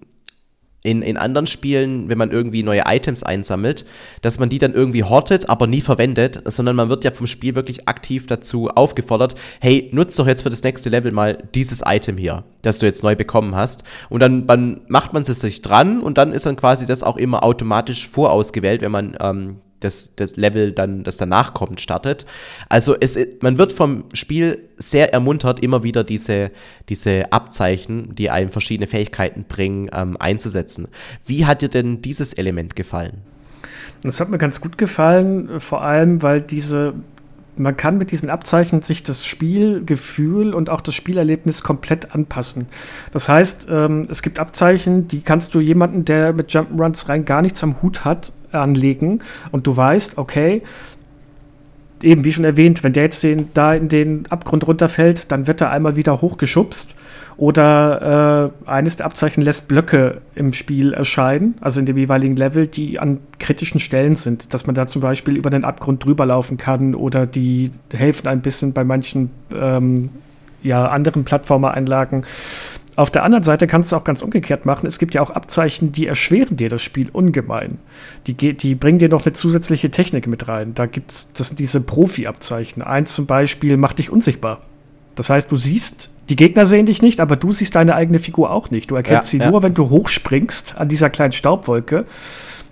[0.85, 3.85] in, in anderen Spielen, wenn man irgendwie neue Items einsammelt,
[4.21, 7.55] dass man die dann irgendwie hortet, aber nie verwendet, sondern man wird ja vom Spiel
[7.55, 12.17] wirklich aktiv dazu aufgefordert, hey, nutz doch jetzt für das nächste Level mal dieses Item
[12.17, 13.83] hier, das du jetzt neu bekommen hast.
[14.09, 17.17] Und dann, dann macht man es sich dran und dann ist dann quasi das auch
[17.17, 22.25] immer automatisch vorausgewählt, wenn man ähm, das, das Level dann, das danach kommt, startet.
[22.69, 26.51] Also es, man wird vom Spiel sehr ermuntert, immer wieder diese,
[26.89, 30.87] diese Abzeichen, die einem verschiedene Fähigkeiten bringen, ähm, einzusetzen.
[31.25, 33.21] Wie hat dir denn dieses Element gefallen?
[34.01, 36.93] Das hat mir ganz gut gefallen, vor allem, weil diese
[37.57, 42.67] man kann mit diesen Abzeichen sich das Spielgefühl und auch das Spielerlebnis komplett anpassen.
[43.11, 47.41] Das heißt, ähm, es gibt Abzeichen, die kannst du jemanden, der mit Jump'n'Runs rein gar
[47.41, 49.19] nichts am Hut hat, anlegen
[49.51, 50.63] und du weißt, okay,
[52.05, 55.61] eben wie schon erwähnt, wenn der jetzt den, da in den Abgrund runterfällt, dann wird
[55.61, 56.95] er einmal wieder hochgeschubst.
[57.37, 62.65] Oder äh, eines der Abzeichen lässt Blöcke im Spiel erscheinen, also in dem jeweiligen Level,
[62.65, 66.55] die an kritischen Stellen sind, dass man da zum Beispiel über den Abgrund drüber laufen
[66.55, 70.11] kann oder die helfen ein bisschen bei manchen ähm,
[70.63, 72.25] ja, anderen Plattformer-Einlagen.
[72.95, 74.87] Auf der anderen Seite kannst du es auch ganz umgekehrt machen.
[74.87, 77.77] Es gibt ja auch Abzeichen, die erschweren dir das Spiel ungemein.
[78.27, 80.73] Die, die bringen dir noch eine zusätzliche Technik mit rein.
[80.73, 82.81] Da gibt es, das sind diese Profi-Abzeichen.
[82.81, 84.61] Eins zum Beispiel macht dich unsichtbar.
[85.15, 88.51] Das heißt, du siehst, die Gegner sehen dich nicht, aber du siehst deine eigene Figur
[88.51, 88.91] auch nicht.
[88.91, 89.51] Du erkennst ja, sie ja.
[89.51, 92.05] nur, wenn du hochspringst an dieser kleinen Staubwolke.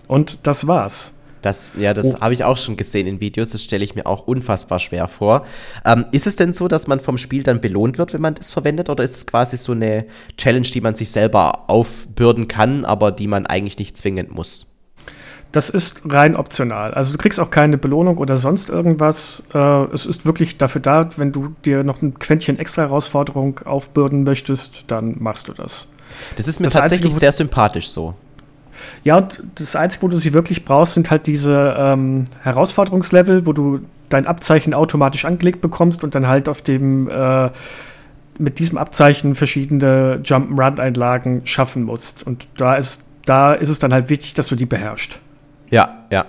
[0.08, 1.14] Und das war's.
[1.44, 2.22] Das, ja, das oh.
[2.22, 3.50] habe ich auch schon gesehen in Videos.
[3.50, 5.46] Das stelle ich mir auch unfassbar schwer vor.
[5.86, 8.50] Ähm, ist es denn so, dass man vom Spiel dann belohnt wird, wenn man das
[8.50, 8.90] verwendet?
[8.90, 10.06] Oder ist es quasi so eine
[10.38, 14.68] Challenge, die man sich selber aufbürden kann, aber die man eigentlich nicht zwingend muss?
[15.52, 16.96] Das ist rein optional.
[16.96, 19.44] Also du kriegst auch keine Belohnung oder sonst irgendwas.
[19.54, 24.24] Äh, es ist wirklich dafür da, wenn du dir noch ein Quäntchen extra Herausforderung aufbürden
[24.24, 25.90] möchtest, dann machst du das.
[26.38, 28.16] Das ist mir das tatsächlich Einzige, sehr sympathisch so.
[29.04, 33.54] Ja, und das Einzige, wo du sie wirklich brauchst, sind halt diese ähm, Herausforderungslevel, wo
[33.54, 37.50] du dein Abzeichen automatisch angelegt bekommst und dann halt auf dem äh,
[38.38, 42.26] mit diesem Abzeichen verschiedene Jump-Run-Einlagen schaffen musst.
[42.26, 45.20] Und da ist, da ist es dann halt wichtig, dass du die beherrschst.
[45.70, 46.26] Ja, ja.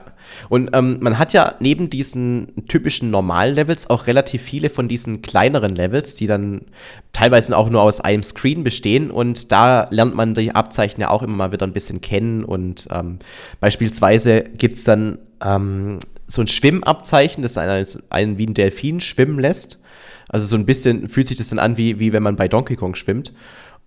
[0.49, 5.23] Und ähm, man hat ja neben diesen typischen normalen Levels auch relativ viele von diesen
[5.23, 6.63] kleineren Levels, die dann
[7.13, 9.11] teilweise auch nur aus einem Screen bestehen.
[9.11, 12.45] Und da lernt man die Abzeichen ja auch immer mal wieder ein bisschen kennen.
[12.45, 13.19] Und ähm,
[13.61, 19.39] beispielsweise gibt es dann ähm, so ein Schwimmabzeichen, das einen, einen wie ein Delfin schwimmen
[19.39, 19.79] lässt.
[20.29, 22.77] Also so ein bisschen fühlt sich das dann an, wie, wie wenn man bei Donkey
[22.77, 23.33] Kong schwimmt.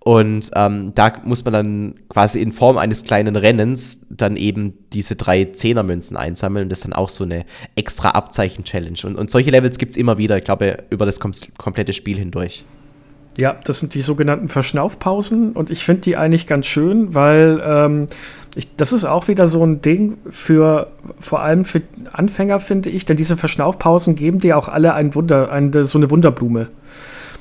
[0.00, 5.16] Und ähm, da muss man dann quasi in Form eines kleinen Rennens dann eben diese
[5.16, 6.68] drei Zehnermünzen einsammeln.
[6.68, 8.98] Das ist dann auch so eine extra Abzeichen-Challenge.
[9.04, 12.16] Und, und solche Levels gibt es immer wieder, ich glaube, über das kom komplette Spiel
[12.16, 12.64] hindurch.
[13.38, 18.08] Ja, das sind die sogenannten Verschnaufpausen und ich finde die eigentlich ganz schön, weil ähm,
[18.56, 20.88] ich, das ist auch wieder so ein Ding für
[21.20, 21.82] vor allem für
[22.12, 26.10] Anfänger, finde ich, denn diese Verschnaufpausen geben dir auch alle ein Wunder, eine, so eine
[26.10, 26.68] Wunderblume.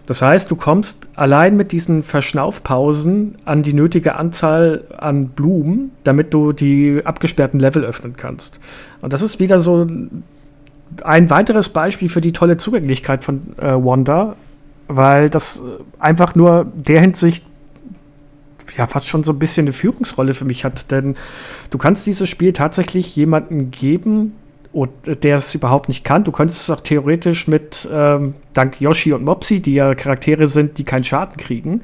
[0.07, 6.33] Das heißt, du kommst allein mit diesen Verschnaufpausen an die nötige Anzahl an Blumen, damit
[6.33, 8.59] du die abgesperrten Level öffnen kannst.
[9.01, 9.85] Und das ist wieder so
[11.03, 14.37] ein weiteres Beispiel für die tolle Zugänglichkeit von äh, Wanda,
[14.87, 15.61] weil das
[15.99, 17.45] einfach nur der Hinsicht
[18.77, 20.89] ja fast schon so ein bisschen eine Führungsrolle für mich hat.
[20.91, 21.15] Denn
[21.69, 24.33] du kannst dieses Spiel tatsächlich jemandem geben,
[24.73, 26.23] der es überhaupt nicht kann.
[26.23, 30.77] Du könntest es auch theoretisch mit, ähm, dank Yoshi und Mopsy, die ja Charaktere sind,
[30.77, 31.81] die keinen Schaden kriegen,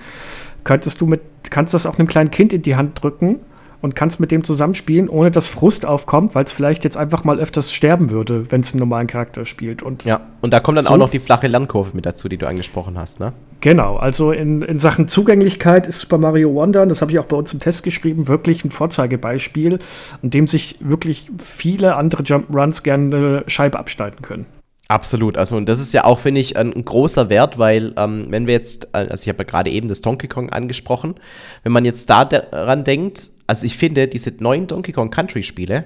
[0.63, 3.39] könntest du mit, kannst das auch einem kleinen Kind in die Hand drücken
[3.83, 7.37] und kannst mit dem zusammenspielen, ohne dass Frust aufkommt, weil es vielleicht jetzt einfach mal
[7.37, 9.83] öfters sterben würde, wenn es einen normalen Charakter spielt.
[9.83, 12.37] Und ja, und da kommt dann so auch noch die flache Lernkurve mit dazu, die
[12.37, 13.33] du angesprochen hast, ne?
[13.59, 17.35] Genau, also in, in Sachen Zugänglichkeit ist Super Mario Wonder, das habe ich auch bei
[17.35, 19.79] uns im Test geschrieben, wirklich ein Vorzeigebeispiel,
[20.21, 24.45] an dem sich wirklich viele andere Jump-Runs gerne eine Scheibe abschneiden können.
[24.87, 28.27] Absolut, also und das ist ja auch, finde ich, ein, ein, großer Wert, weil ähm,
[28.29, 31.15] wenn wir jetzt, äh, also ich habe ja gerade eben das Donkey Kong angesprochen,
[31.63, 35.85] wenn man jetzt da daran denkt, also ich finde, diese neuen Donkey Kong Country Spiele,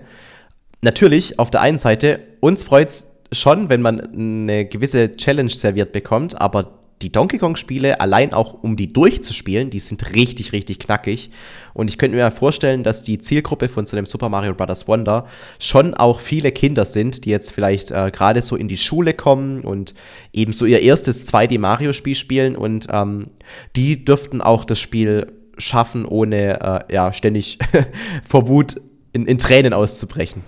[0.82, 5.92] natürlich auf der einen Seite, uns freut es schon, wenn man eine gewisse Challenge serviert
[5.92, 11.30] bekommt, aber die Donkey Kong-Spiele, allein auch um die durchzuspielen, die sind richtig, richtig knackig.
[11.74, 14.88] Und ich könnte mir vorstellen, dass die Zielgruppe von so einem Super Mario Bros.
[14.88, 15.28] Wonder
[15.60, 19.62] schon auch viele Kinder sind, die jetzt vielleicht äh, gerade so in die Schule kommen
[19.62, 19.94] und
[20.32, 22.56] eben so ihr erstes 2D-Mario-Spiel spielen.
[22.56, 23.28] Und ähm,
[23.76, 25.28] die dürften auch das Spiel
[25.58, 27.60] schaffen, ohne äh, ja, ständig
[28.28, 28.80] vor Wut
[29.14, 30.44] in, in Tränen auszubrechen.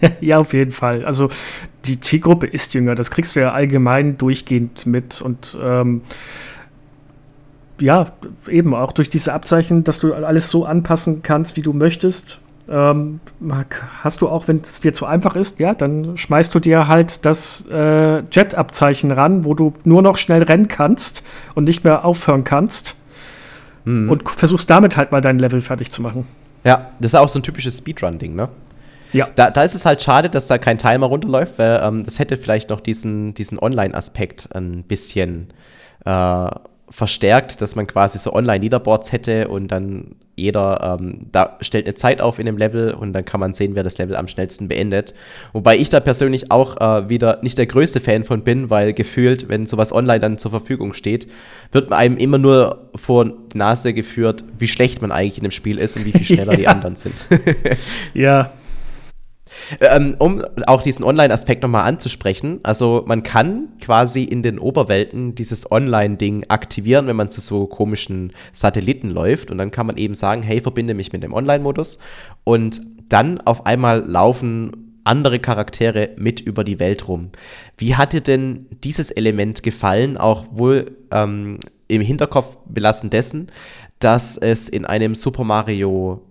[0.20, 1.04] Ja, auf jeden Fall.
[1.04, 1.30] Also
[1.86, 6.02] die Zielgruppe ist jünger, das kriegst du ja allgemein durchgehend mit und ähm,
[7.80, 8.06] ja,
[8.48, 12.40] eben auch durch diese Abzeichen, dass du alles so anpassen kannst, wie du möchtest.
[12.68, 13.20] Ähm,
[14.02, 17.24] hast du auch, wenn es dir zu einfach ist, ja, dann schmeißt du dir halt
[17.26, 22.44] das äh, Jet-Abzeichen ran, wo du nur noch schnell rennen kannst und nicht mehr aufhören
[22.44, 22.94] kannst.
[23.84, 24.10] Mhm.
[24.10, 26.26] Und versuchst damit halt mal dein Level fertig zu machen.
[26.64, 28.48] Ja, das ist auch so ein typisches Speedrun-Ding, ne?
[29.12, 29.28] Ja.
[29.36, 32.36] Da, da ist es halt schade, dass da kein Timer runterläuft, weil ähm, das hätte
[32.36, 35.48] vielleicht noch diesen, diesen Online-Aspekt ein bisschen
[36.04, 36.50] äh,
[36.94, 42.20] verstärkt, dass man quasi so Online-Leaderboards hätte und dann jeder ähm, da stellt eine Zeit
[42.20, 45.12] auf in dem Level und dann kann man sehen, wer das Level am schnellsten beendet.
[45.52, 49.48] Wobei ich da persönlich auch äh, wieder nicht der größte Fan von bin, weil gefühlt,
[49.48, 51.28] wenn sowas online dann zur Verfügung steht,
[51.72, 55.78] wird man einem immer nur vor Nase geführt, wie schlecht man eigentlich in dem Spiel
[55.78, 56.58] ist und wie viel schneller ja.
[56.58, 57.26] die anderen sind.
[58.14, 58.52] ja,
[59.80, 65.70] ähm, um auch diesen Online-Aspekt nochmal anzusprechen, also man kann quasi in den Oberwelten dieses
[65.70, 70.42] Online-Ding aktivieren, wenn man zu so komischen Satelliten läuft und dann kann man eben sagen,
[70.42, 71.98] hey, verbinde mich mit dem Online-Modus
[72.44, 77.30] und dann auf einmal laufen andere Charaktere mit über die Welt rum.
[77.76, 83.48] Wie hat dir denn dieses Element gefallen, auch wohl ähm, im Hinterkopf belassen dessen,
[83.98, 86.22] dass es in einem Super Mario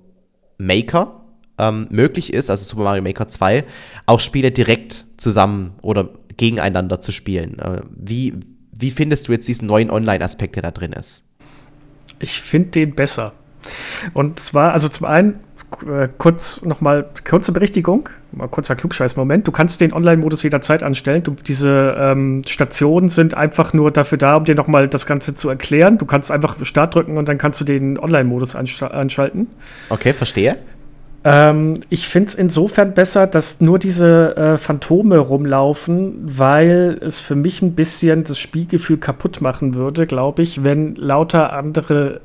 [0.57, 1.22] Maker
[1.57, 3.63] ähm, möglich ist, also Super Mario Maker 2,
[4.05, 7.59] auch Spiele direkt zusammen oder gegeneinander zu spielen.
[7.59, 8.33] Äh, wie,
[8.77, 11.25] wie findest du jetzt diesen neuen Online-Aspekt, der da drin ist?
[12.19, 13.33] Ich finde den besser.
[14.13, 15.39] Und zwar, also zum einen,
[15.87, 19.47] äh, kurz nochmal, kurze Berichtigung, mal kurzer Klugscheiß-Moment.
[19.47, 21.23] Du kannst den Online-Modus jederzeit anstellen.
[21.23, 25.49] Du, diese ähm, Stationen sind einfach nur dafür da, um dir nochmal das Ganze zu
[25.49, 25.97] erklären.
[25.97, 29.47] Du kannst einfach Start drücken und dann kannst du den Online-Modus anschalten.
[29.89, 30.57] Okay, verstehe.
[31.25, 37.35] Ähm, ich finde es insofern besser, dass nur diese äh, Phantome rumlaufen, weil es für
[37.35, 42.21] mich ein bisschen das Spielgefühl kaputt machen würde, glaube ich, wenn lauter andere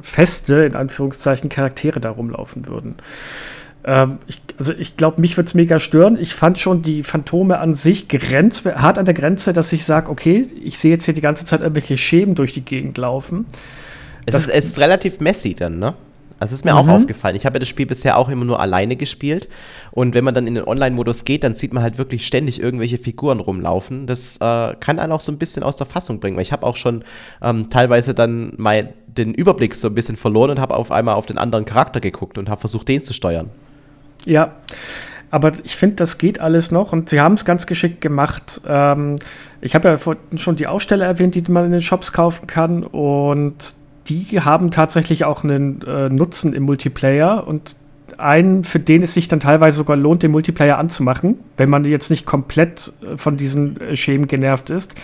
[0.00, 2.94] feste, in Anführungszeichen, Charaktere da rumlaufen würden.
[3.84, 6.18] Ähm, ich, also ich glaube, mich würde es mega stören.
[6.18, 10.10] Ich fand schon die Phantome an sich grenz, hart an der Grenze, dass ich sage,
[10.10, 13.46] okay, ich sehe jetzt hier die ganze Zeit irgendwelche Schemen durch die Gegend laufen.
[14.26, 15.94] Es, ist, es ist relativ messy dann, ne?
[16.40, 16.78] Also ist mir mhm.
[16.78, 17.36] auch aufgefallen.
[17.36, 19.48] Ich habe ja das Spiel bisher auch immer nur alleine gespielt.
[19.92, 22.96] Und wenn man dann in den Online-Modus geht, dann sieht man halt wirklich ständig irgendwelche
[22.96, 24.06] Figuren rumlaufen.
[24.06, 26.66] Das äh, kann einen auch so ein bisschen aus der Fassung bringen, weil ich habe
[26.66, 27.04] auch schon
[27.42, 31.26] ähm, teilweise dann mal den Überblick so ein bisschen verloren und habe auf einmal auf
[31.26, 33.50] den anderen Charakter geguckt und habe versucht, den zu steuern.
[34.24, 34.56] Ja.
[35.30, 38.62] Aber ich finde, das geht alles noch und sie haben es ganz geschickt gemacht.
[38.66, 39.18] Ähm,
[39.60, 42.82] ich habe ja vorhin schon die Aussteller erwähnt, die man in den Shops kaufen kann
[42.82, 43.74] und
[44.08, 47.76] die haben tatsächlich auch einen äh, Nutzen im Multiplayer und
[48.18, 52.10] einen, für den es sich dann teilweise sogar lohnt, den Multiplayer anzumachen, wenn man jetzt
[52.10, 54.94] nicht komplett äh, von diesen äh, Schemen genervt ist.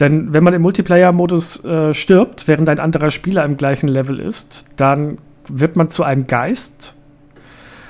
[0.00, 4.66] Denn wenn man im Multiplayer-Modus äh, stirbt, während ein anderer Spieler im gleichen Level ist,
[4.76, 5.18] dann
[5.48, 6.94] wird man zu einem Geist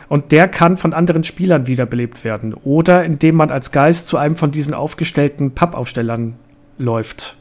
[0.08, 2.54] und der kann von anderen Spielern wiederbelebt werden.
[2.54, 6.36] Oder indem man als Geist zu einem von diesen aufgestellten Pappaufstellern
[6.78, 7.36] läuft.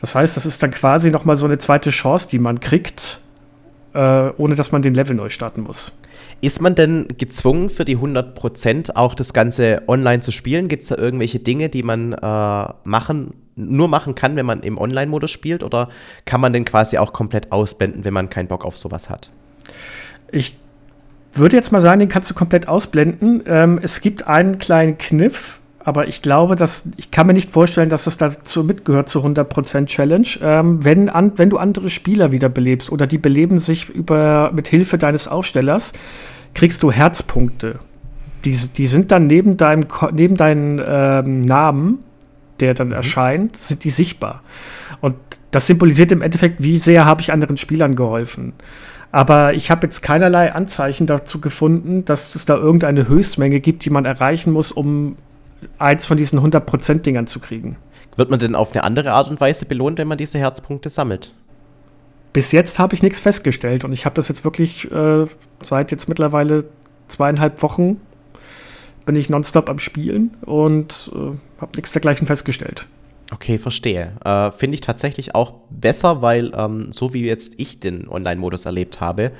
[0.00, 3.20] Das heißt, das ist dann quasi noch mal so eine zweite Chance, die man kriegt,
[3.94, 5.98] äh, ohne dass man den Level neu starten muss.
[6.42, 10.68] Ist man denn gezwungen für die 100% auch das Ganze online zu spielen?
[10.68, 14.78] Gibt es da irgendwelche Dinge, die man äh, machen, nur machen kann, wenn man im
[14.78, 15.62] Online-Modus spielt?
[15.62, 15.90] Oder
[16.24, 19.30] kann man den quasi auch komplett ausblenden, wenn man keinen Bock auf sowas hat?
[20.32, 20.56] Ich
[21.34, 23.42] würde jetzt mal sagen, den kannst du komplett ausblenden.
[23.46, 27.88] Ähm, es gibt einen kleinen Kniff, aber ich glaube, dass ich kann mir nicht vorstellen,
[27.88, 30.26] dass das dazu mitgehört zur 100% Challenge.
[30.42, 34.98] Ähm, wenn, an, wenn du andere Spieler wiederbelebst oder die beleben sich über, mit Hilfe
[34.98, 35.94] deines Aufstellers,
[36.54, 37.78] kriegst du Herzpunkte.
[38.44, 42.04] Die, die sind dann neben deinem neben deinen ähm, Namen,
[42.60, 42.94] der dann mhm.
[42.94, 44.42] erscheint, sind die sichtbar.
[45.00, 45.16] Und
[45.50, 48.52] das symbolisiert im Endeffekt, wie sehr habe ich anderen Spielern geholfen.
[49.12, 53.90] Aber ich habe jetzt keinerlei Anzeichen dazu gefunden, dass es da irgendeine Höchstmenge gibt, die
[53.90, 55.16] man erreichen muss, um
[55.78, 57.76] eins von diesen 100%-Dingern zu kriegen.
[58.16, 61.32] Wird man denn auf eine andere Art und Weise belohnt, wenn man diese Herzpunkte sammelt?
[62.32, 65.26] Bis jetzt habe ich nichts festgestellt und ich habe das jetzt wirklich äh,
[65.62, 66.64] seit jetzt mittlerweile
[67.08, 68.00] zweieinhalb Wochen
[69.04, 72.86] bin ich nonstop am Spielen und äh, habe nichts dergleichen festgestellt.
[73.32, 74.12] Okay, verstehe.
[74.24, 79.00] Äh, Finde ich tatsächlich auch besser, weil ähm, so wie jetzt ich den Online-Modus erlebt
[79.00, 79.32] habe,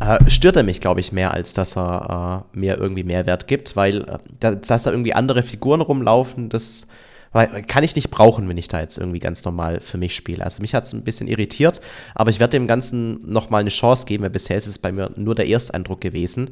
[0.00, 3.76] äh, stört er mich, glaube ich, mehr, als dass er äh, mir irgendwie Mehrwert gibt,
[3.76, 4.02] weil
[4.40, 6.86] äh, dass da irgendwie andere Figuren rumlaufen, das
[7.32, 10.44] weil, kann ich nicht brauchen, wenn ich da jetzt irgendwie ganz normal für mich spiele.
[10.44, 11.80] Also mich hat es ein bisschen irritiert,
[12.14, 15.10] aber ich werde dem Ganzen nochmal eine Chance geben, weil bisher ist es bei mir
[15.16, 16.50] nur der Ersteindruck gewesen.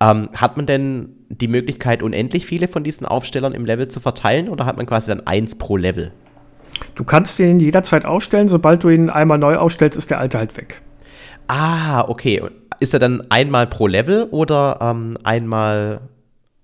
[0.00, 4.48] Ähm, hat man denn die Möglichkeit, unendlich viele von diesen Aufstellern im Level zu verteilen
[4.48, 6.12] oder hat man quasi dann eins pro Level?
[6.94, 10.56] Du kannst den jederzeit ausstellen, sobald du ihn einmal neu ausstellst, ist der alte halt
[10.56, 10.80] weg.
[11.48, 12.42] Ah, okay.
[12.82, 16.00] Ist er dann einmal pro Level oder ähm, einmal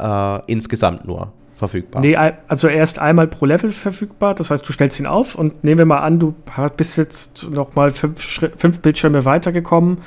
[0.02, 2.02] äh, insgesamt nur verfügbar?
[2.02, 4.34] Nee, also er ist einmal pro Level verfügbar.
[4.34, 6.34] Das heißt, du stellst ihn auf und nehmen wir mal an, du
[6.76, 8.20] bist jetzt noch mal fünf,
[8.56, 9.98] fünf Bildschirme weitergekommen.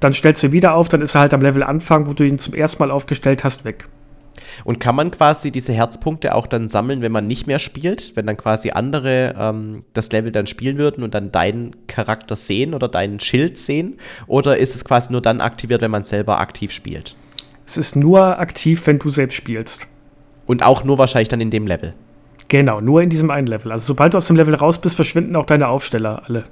[0.00, 2.24] Dann stellst du ihn wieder auf, dann ist er halt am Level Anfang, wo du
[2.24, 3.88] ihn zum ersten Mal aufgestellt hast, weg.
[4.64, 8.16] Und kann man quasi diese Herzpunkte auch dann sammeln, wenn man nicht mehr spielt?
[8.16, 12.74] Wenn dann quasi andere ähm, das Level dann spielen würden und dann deinen Charakter sehen
[12.74, 13.98] oder deinen Schild sehen?
[14.26, 17.16] Oder ist es quasi nur dann aktiviert, wenn man selber aktiv spielt?
[17.66, 19.86] Es ist nur aktiv, wenn du selbst spielst.
[20.46, 21.94] Und auch nur wahrscheinlich dann in dem Level.
[22.48, 23.72] Genau, nur in diesem einen Level.
[23.72, 26.44] Also sobald du aus dem Level raus bist, verschwinden auch deine Aufsteller alle.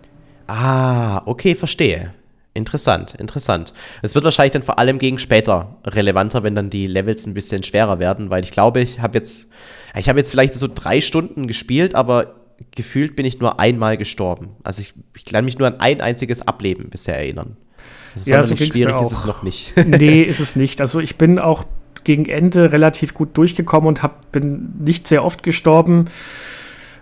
[0.46, 2.12] Ah, okay, verstehe.
[2.55, 3.72] Interessant, interessant.
[4.03, 7.62] Es wird wahrscheinlich dann vor allem gegen später relevanter, wenn dann die Levels ein bisschen
[7.62, 9.46] schwerer werden, weil ich glaube, ich habe jetzt,
[9.96, 12.34] ich habe jetzt vielleicht so drei Stunden gespielt, aber
[12.76, 14.50] gefühlt bin ich nur einmal gestorben.
[14.64, 17.57] Also ich, ich kann mich nur an ein einziges Ableben bisher erinnern.
[18.14, 19.72] Also ja, so schwierig ist es noch nicht.
[19.86, 20.80] nee, ist es nicht.
[20.82, 21.64] Also ich bin auch
[22.05, 26.07] gegen Ende relativ gut durchgekommen und hab, bin nicht sehr oft gestorben.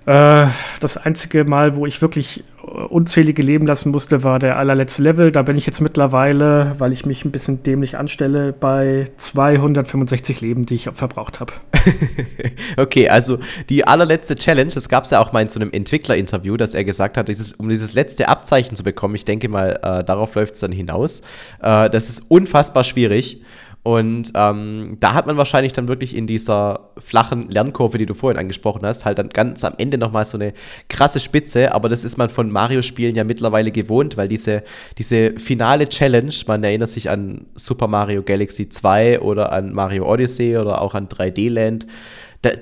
[0.07, 0.46] Äh,
[0.80, 5.30] das einzige Mal, wo ich wirklich äh, unzählige leben lassen musste, war der allerletzte Level.
[5.30, 10.64] Da bin ich jetzt mittlerweile, weil ich mich ein bisschen dämlich anstelle, bei 265 Leben,
[10.64, 11.53] die ich verbraucht habe.
[12.76, 13.38] okay, also
[13.68, 16.84] die allerletzte Challenge, das gab es ja auch mal in so einem Entwicklerinterview, dass er
[16.84, 20.55] gesagt hat, dieses, um dieses letzte Abzeichen zu bekommen, ich denke mal, äh, darauf läuft
[20.55, 21.20] es dann hinaus.
[21.62, 23.42] Äh, das ist unfassbar schwierig.
[23.83, 28.39] Und ähm, da hat man wahrscheinlich dann wirklich in dieser flachen Lernkurve, die du vorhin
[28.39, 30.53] angesprochen hast, halt dann ganz am Ende nochmal so eine
[30.89, 31.74] krasse Spitze.
[31.74, 34.64] Aber das ist man von Mario-Spielen ja mittlerweile gewohnt, weil diese,
[34.99, 40.59] diese finale Challenge, man erinnert sich an Super Mario Galaxy 2 oder an Mario Odyssey
[40.59, 41.87] oder auch an 3D Land,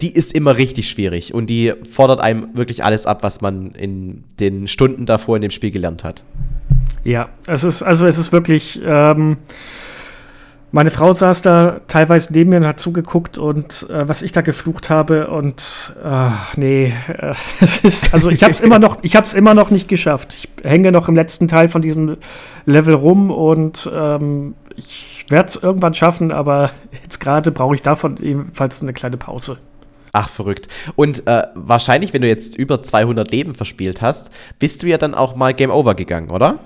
[0.00, 4.24] die ist immer richtig schwierig und die fordert einem wirklich alles ab, was man in
[4.40, 6.24] den Stunden davor in dem Spiel gelernt hat.
[7.04, 8.80] Ja, es ist, also es ist wirklich.
[8.84, 9.38] Ähm
[10.70, 14.42] meine Frau saß da teilweise neben mir und hat zugeguckt und äh, was ich da
[14.42, 19.16] geflucht habe und äh, nee, äh, es ist also ich habe es immer noch, ich
[19.16, 20.34] habe immer noch nicht geschafft.
[20.34, 22.18] Ich hänge noch im letzten Teil von diesem
[22.66, 26.70] Level rum und ähm, ich werde es irgendwann schaffen, aber
[27.02, 29.58] jetzt gerade brauche ich davon ebenfalls eine kleine Pause.
[30.12, 30.68] Ach, verrückt.
[30.96, 35.14] Und äh, wahrscheinlich, wenn du jetzt über 200 Leben verspielt hast, bist du ja dann
[35.14, 36.58] auch mal Game Over gegangen, oder?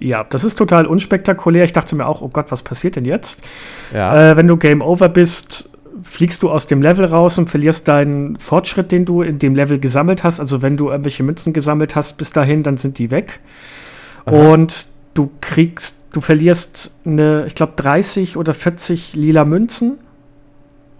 [0.00, 1.64] Ja, das ist total unspektakulär.
[1.64, 3.42] Ich dachte mir auch, oh Gott, was passiert denn jetzt?
[3.92, 4.32] Ja.
[4.32, 5.70] Äh, wenn du Game Over bist,
[6.02, 9.78] fliegst du aus dem Level raus und verlierst deinen Fortschritt, den du in dem Level
[9.78, 10.40] gesammelt hast.
[10.40, 13.40] Also wenn du irgendwelche Münzen gesammelt hast bis dahin, dann sind die weg.
[14.24, 14.52] Aha.
[14.52, 19.98] Und du kriegst, du verlierst eine, ich glaube, 30 oder 40 lila Münzen.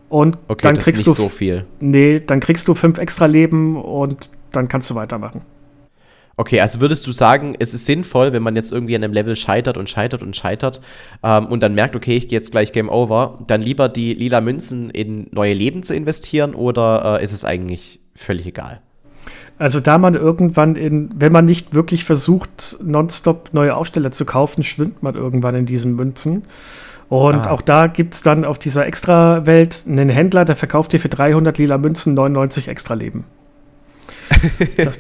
[0.09, 1.67] Und okay, dann kriegst du so viel.
[1.81, 5.43] Nee, dann kriegst du fünf extra Leben und dann kannst du weitermachen.
[6.41, 9.35] Okay, also würdest du sagen, es ist sinnvoll, wenn man jetzt irgendwie an einem Level
[9.35, 10.81] scheitert und scheitert und scheitert
[11.25, 14.41] ähm, und dann merkt, okay, ich gehe jetzt gleich Game Over, dann lieber die lila
[14.41, 18.81] Münzen in neue Leben zu investieren oder äh, ist es eigentlich völlig egal?
[19.59, 24.63] Also da man irgendwann in, wenn man nicht wirklich versucht, nonstop neue Aussteller zu kaufen,
[24.63, 26.45] schwimmt man irgendwann in diesen Münzen.
[27.09, 27.51] Und ah.
[27.51, 31.59] auch da gibt es dann auf dieser Extra-Welt einen Händler, der verkauft dir für 300
[31.59, 33.25] lila Münzen 99 extra Leben.
[34.77, 34.97] Das,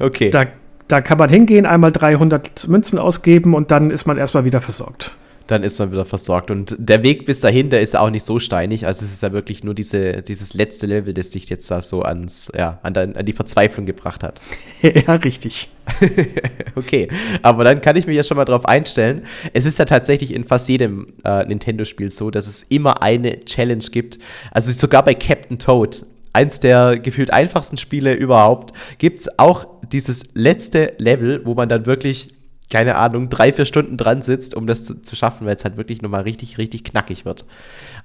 [0.00, 0.28] okay.
[0.28, 0.46] Da,
[0.92, 5.16] da kann man hingehen, einmal 300 Münzen ausgeben und dann ist man erstmal wieder versorgt
[5.46, 6.50] dann ist man wieder versorgt.
[6.50, 8.86] Und der Weg bis dahin, der ist ja auch nicht so steinig.
[8.86, 12.02] Also es ist ja wirklich nur diese, dieses letzte Level, das dich jetzt da so
[12.02, 14.40] ans, ja, an, der, an die Verzweiflung gebracht hat.
[14.82, 15.68] ja, richtig.
[16.74, 17.08] okay,
[17.42, 19.26] aber dann kann ich mich ja schon mal drauf einstellen.
[19.52, 23.84] Es ist ja tatsächlich in fast jedem äh, Nintendo-Spiel so, dass es immer eine Challenge
[23.90, 24.18] gibt.
[24.52, 30.34] Also sogar bei Captain Toad eins der gefühlt einfachsten Spiele überhaupt, gibt es auch dieses
[30.34, 32.28] letzte Level, wo man dann wirklich
[32.72, 35.76] keine Ahnung, drei, vier Stunden dran sitzt, um das zu, zu schaffen, weil es halt
[35.76, 37.44] wirklich nochmal richtig, richtig knackig wird.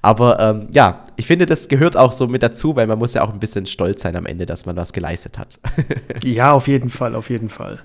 [0.01, 3.23] Aber ähm, ja, ich finde, das gehört auch so mit dazu, weil man muss ja
[3.23, 5.57] auch ein bisschen stolz sein am Ende, dass man was geleistet hat.
[6.23, 7.79] ja, auf jeden Fall, auf jeden Fall.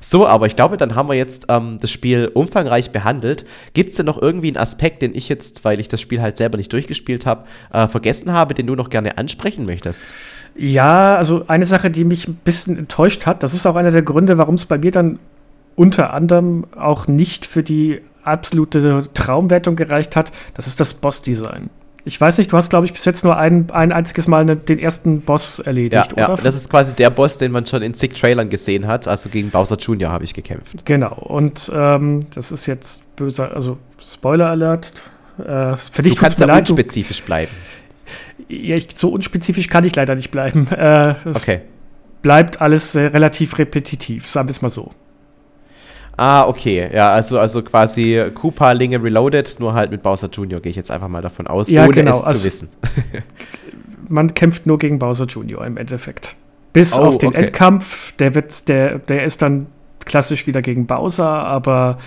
[0.00, 3.44] So, aber ich glaube, dann haben wir jetzt ähm, das Spiel umfangreich behandelt.
[3.74, 6.36] Gibt es denn noch irgendwie einen Aspekt, den ich jetzt, weil ich das Spiel halt
[6.36, 10.12] selber nicht durchgespielt habe, äh, vergessen habe, den du noch gerne ansprechen möchtest?
[10.54, 14.02] Ja, also eine Sache, die mich ein bisschen enttäuscht hat, das ist auch einer der
[14.02, 15.18] Gründe, warum es bei mir dann
[15.74, 21.70] unter anderem auch nicht für die absolute Traumwertung gereicht hat, das ist das Boss-Design.
[22.06, 24.54] Ich weiß nicht, du hast, glaube ich, bis jetzt nur ein, ein einziges Mal ne,
[24.54, 26.36] den ersten Boss erledigt, ja, oder?
[26.36, 29.08] Ja, das ist quasi der Boss, den man schon in zig Trailern gesehen hat.
[29.08, 30.12] Also gegen Bowser Jr.
[30.12, 30.86] habe ich gekämpft.
[30.86, 34.92] Genau, und ähm, das ist jetzt böser, also Spoiler-Alert.
[35.38, 37.50] Äh, für dich du kannst ja unspezifisch bleiben.
[38.48, 40.68] Ja, ich, so unspezifisch kann ich leider nicht bleiben.
[40.76, 41.62] Äh, okay.
[42.22, 44.92] Bleibt alles äh, relativ repetitiv, sagen wir es mal so.
[46.16, 46.88] Ah, okay.
[46.92, 50.60] Ja, also, also quasi Koopa-Linge Reloaded, nur halt mit Bowser Jr.
[50.60, 52.16] gehe ich jetzt einfach mal davon aus, ja, ohne genau.
[52.16, 52.68] es also, zu wissen.
[54.08, 55.66] man kämpft nur gegen Bowser Jr.
[55.66, 56.36] im Endeffekt.
[56.72, 57.44] Bis oh, auf den okay.
[57.44, 59.66] Endkampf, der wird, der, der ist dann
[60.04, 61.98] klassisch wieder gegen Bowser, aber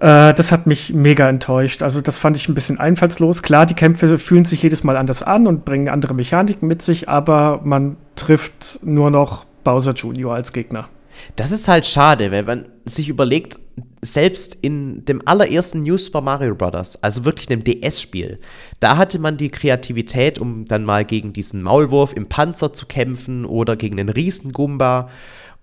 [0.00, 1.82] äh, das hat mich mega enttäuscht.
[1.82, 3.42] Also, das fand ich ein bisschen einfallslos.
[3.42, 7.08] Klar, die Kämpfe fühlen sich jedes Mal anders an und bringen andere Mechaniken mit sich,
[7.08, 10.34] aber man trifft nur noch Bowser Jr.
[10.34, 10.88] als Gegner.
[11.36, 13.58] Das ist halt schade, weil man sich überlegt,
[14.02, 18.38] selbst in dem allerersten New Super Mario Bros., also wirklich einem DS-Spiel,
[18.80, 23.44] da hatte man die Kreativität, um dann mal gegen diesen Maulwurf im Panzer zu kämpfen
[23.44, 25.10] oder gegen den Riesengumba.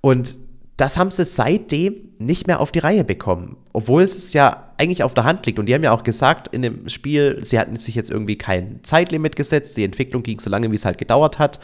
[0.02, 0.38] Und
[0.78, 3.58] das haben sie seitdem nicht mehr auf die Reihe bekommen.
[3.74, 5.60] Obwohl es ja eigentlich auf der Hand liegt.
[5.60, 8.80] Und die haben ja auch gesagt in dem Spiel, sie hatten sich jetzt irgendwie kein
[8.84, 9.78] Zeitlimit gesetzt.
[9.78, 11.60] Die Entwicklung ging so lange, wie es halt gedauert hat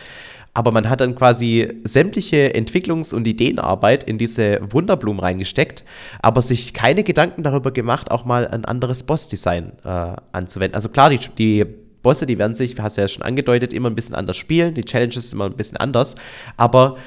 [0.60, 5.86] aber man hat dann quasi sämtliche Entwicklungs- und Ideenarbeit in diese Wunderblumen reingesteckt,
[6.22, 10.76] aber sich keine Gedanken darüber gemacht, auch mal ein anderes Boss-Design äh, anzuwenden.
[10.76, 11.66] Also klar, die, die
[12.04, 14.82] Bosse, die werden sich, hast du ja schon angedeutet, immer ein bisschen anders spielen, die
[14.84, 16.16] Challenges immer ein bisschen anders,
[16.58, 16.98] aber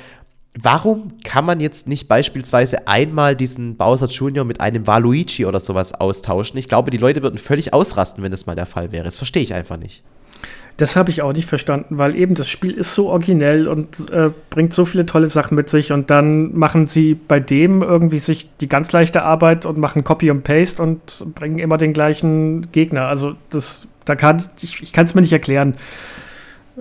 [0.55, 4.45] Warum kann man jetzt nicht beispielsweise einmal diesen Bowser Jr.
[4.45, 6.59] mit einem Waluigi oder sowas austauschen?
[6.59, 9.05] Ich glaube, die Leute würden völlig ausrasten, wenn das mal der Fall wäre.
[9.05, 10.03] Das verstehe ich einfach nicht.
[10.83, 14.31] Das habe ich auch nicht verstanden, weil eben das Spiel ist so originell und äh,
[14.51, 18.51] bringt so viele tolle Sachen mit sich und dann machen sie bei dem irgendwie sich
[18.61, 23.03] die ganz leichte Arbeit und machen Copy und Paste und bringen immer den gleichen Gegner.
[23.03, 25.77] Also das, da kann ich, ich kann es mir nicht erklären.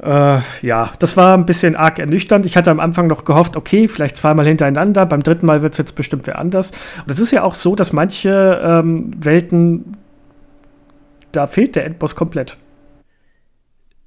[0.02, 2.48] Äh, ja, das war ein bisschen arg ernüchternd.
[2.48, 5.78] Ich hatte am Anfang noch gehofft, okay, vielleicht zweimal hintereinander, beim dritten Mal wird es
[5.78, 6.72] jetzt bestimmt wer anders.
[7.06, 9.96] Und es ist ja auch so, dass manche ähm, Welten,
[11.34, 12.58] da fehlt der Endboss komplett.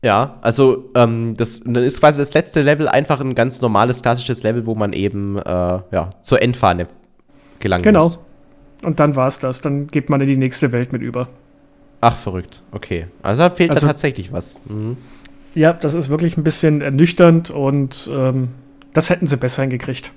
[0.05, 4.43] Ja, also ähm, das, dann ist quasi das letzte Level einfach ein ganz normales, klassisches
[4.43, 6.89] Level, wo man eben äh, ja, zur Endfahne
[7.59, 8.05] gelangen genau.
[8.05, 8.19] muss.
[8.19, 8.89] Genau.
[8.89, 9.63] Und dann war es das.
[9.63, 11.29] Dann geht man in die nächste Welt mit über.
[12.03, 12.63] Ach, verrückt.
[12.71, 13.07] Okay.
[13.23, 14.61] Also da fehlt also, da tatsächlich was.
[14.67, 14.99] Mhm.
[15.55, 18.49] Ja, das ist wirklich ein bisschen ernüchternd und ähm,
[18.93, 20.13] das hätten sie besser hingekriegt.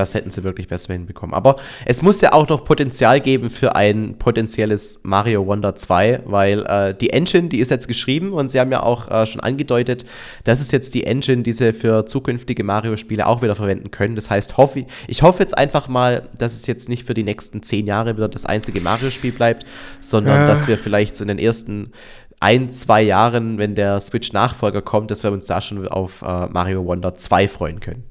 [0.00, 1.34] Das hätten sie wirklich besser hinbekommen.
[1.34, 6.64] Aber es muss ja auch noch Potenzial geben für ein potenzielles Mario Wonder 2, weil
[6.66, 10.04] äh, die Engine, die ist jetzt geschrieben und sie haben ja auch äh, schon angedeutet,
[10.44, 14.16] das ist jetzt die Engine, die sie für zukünftige Mario-Spiele auch wieder verwenden können.
[14.16, 17.62] Das heißt, hoffe, ich hoffe jetzt einfach mal, dass es jetzt nicht für die nächsten
[17.62, 19.64] zehn Jahre wieder das einzige Mario-Spiel bleibt,
[20.00, 20.46] sondern äh.
[20.46, 21.92] dass wir vielleicht so in den ersten
[22.40, 26.84] ein, zwei Jahren, wenn der Switch-Nachfolger kommt, dass wir uns da schon auf äh, Mario
[26.86, 28.09] Wonder 2 freuen können.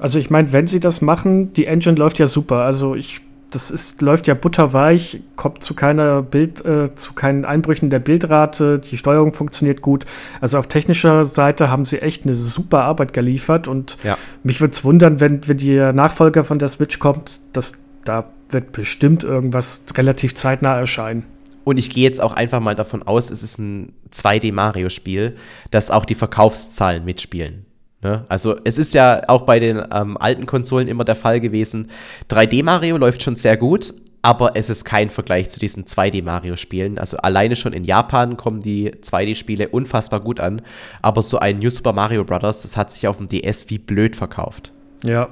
[0.00, 2.56] Also ich meine, wenn sie das machen, die Engine läuft ja super.
[2.56, 3.20] Also ich,
[3.50, 8.78] das ist, läuft ja butterweich, kommt zu keiner Bild, äh, zu keinen Einbrüchen der Bildrate,
[8.78, 10.06] die Steuerung funktioniert gut.
[10.40, 14.16] Also auf technischer Seite haben sie echt eine super Arbeit geliefert und ja.
[14.42, 17.74] mich würde es wundern, wenn, wenn der Nachfolger von der Switch kommt, dass
[18.04, 21.24] da wird bestimmt irgendwas relativ zeitnah erscheinen.
[21.64, 25.36] Und ich gehe jetzt auch einfach mal davon aus, es ist ein 2D-Mario-Spiel,
[25.70, 27.66] dass auch die Verkaufszahlen mitspielen.
[28.02, 28.24] Ne?
[28.28, 31.88] Also es ist ja auch bei den ähm, alten Konsolen immer der Fall gewesen.
[32.30, 33.92] 3D Mario läuft schon sehr gut,
[34.22, 36.98] aber es ist kein Vergleich zu diesen 2D Mario Spielen.
[36.98, 40.62] Also alleine schon in Japan kommen die 2D Spiele unfassbar gut an,
[41.02, 42.62] aber so ein New Super Mario Bros.
[42.62, 44.72] das hat sich auf dem DS wie blöd verkauft.
[45.04, 45.28] Ja.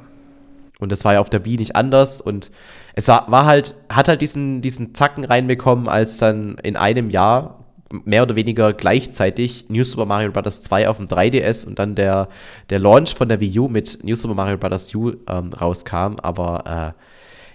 [0.78, 2.50] Und das war ja auf der Wii nicht anders und
[2.94, 7.57] es war, war halt, hat halt diesen, diesen Zacken reinbekommen, als dann in einem Jahr
[7.90, 10.62] mehr oder weniger gleichzeitig New Super Mario Bros.
[10.62, 12.28] 2 auf dem 3DS und dann der,
[12.70, 14.94] der Launch von der Wii U mit New Super Mario Bros.
[14.94, 16.16] U ähm, rauskam.
[16.22, 16.94] Aber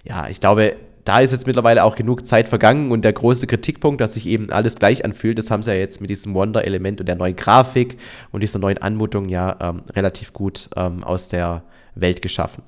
[0.03, 0.75] äh, ja, ich glaube,
[1.05, 4.49] da ist jetzt mittlerweile auch genug Zeit vergangen und der große Kritikpunkt, dass sich eben
[4.51, 7.97] alles gleich anfühlt, das haben sie ja jetzt mit diesem Wonder-Element und der neuen Grafik
[8.31, 11.63] und dieser neuen Anmutung ja ähm, relativ gut ähm, aus der
[11.95, 12.63] Welt geschaffen.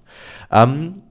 [0.51, 1.01] Ähm,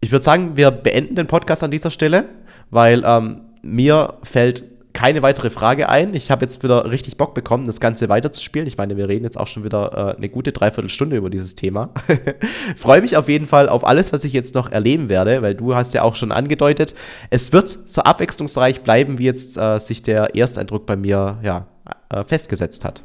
[0.00, 2.26] ich würde sagen, wir beenden den Podcast an dieser Stelle,
[2.70, 4.64] weil ähm, mir fällt
[4.98, 6.12] keine weitere Frage ein.
[6.12, 8.66] Ich habe jetzt wieder richtig Bock bekommen, das Ganze weiterzuspielen.
[8.66, 11.90] Ich meine, wir reden jetzt auch schon wieder äh, eine gute Dreiviertelstunde über dieses Thema.
[12.76, 15.76] Freue mich auf jeden Fall auf alles, was ich jetzt noch erleben werde, weil du
[15.76, 16.96] hast ja auch schon angedeutet,
[17.30, 21.68] es wird so abwechslungsreich bleiben, wie jetzt äh, sich der Ersteindruck bei mir ja,
[22.08, 23.04] äh, festgesetzt hat.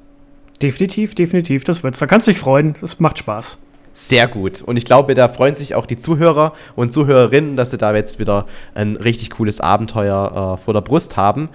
[0.64, 2.00] Definitiv, definitiv, das wird's.
[2.00, 3.60] Da kannst du dich freuen, das macht Spaß.
[3.96, 4.64] Sehr gut.
[4.64, 8.18] Und ich glaube, da freuen sich auch die Zuhörer und Zuhörerinnen, dass sie da jetzt
[8.18, 11.50] wieder ein richtig cooles Abenteuer äh, vor der Brust haben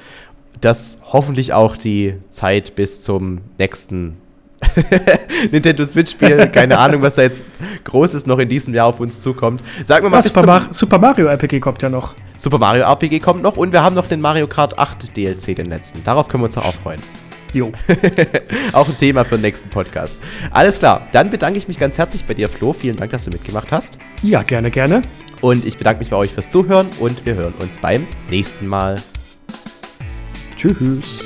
[0.60, 4.16] das hoffentlich auch die Zeit bis zum nächsten
[5.52, 7.44] Nintendo Switch-Spiel, keine Ahnung, was da jetzt
[7.84, 9.62] Großes noch in diesem Jahr auf uns zukommt.
[9.86, 12.14] Sagen wir mal, Super, Mar Super, Mario RPG kommt ja noch.
[12.36, 15.66] Super Mario RPG kommt noch und wir haben noch den Mario Kart 8 DLC, den
[15.66, 16.02] letzten.
[16.04, 17.00] Darauf können wir uns auch freuen.
[17.52, 17.72] Jo.
[18.72, 20.16] auch ein Thema für den nächsten Podcast.
[20.50, 22.72] Alles klar, dann bedanke ich mich ganz herzlich bei dir, Flo.
[22.72, 23.98] Vielen Dank, dass du mitgemacht hast.
[24.22, 25.02] Ja, gerne, gerne.
[25.40, 28.96] Und ich bedanke mich bei euch fürs Zuhören und wir hören uns beim nächsten Mal.
[30.58, 31.20] Tschüss.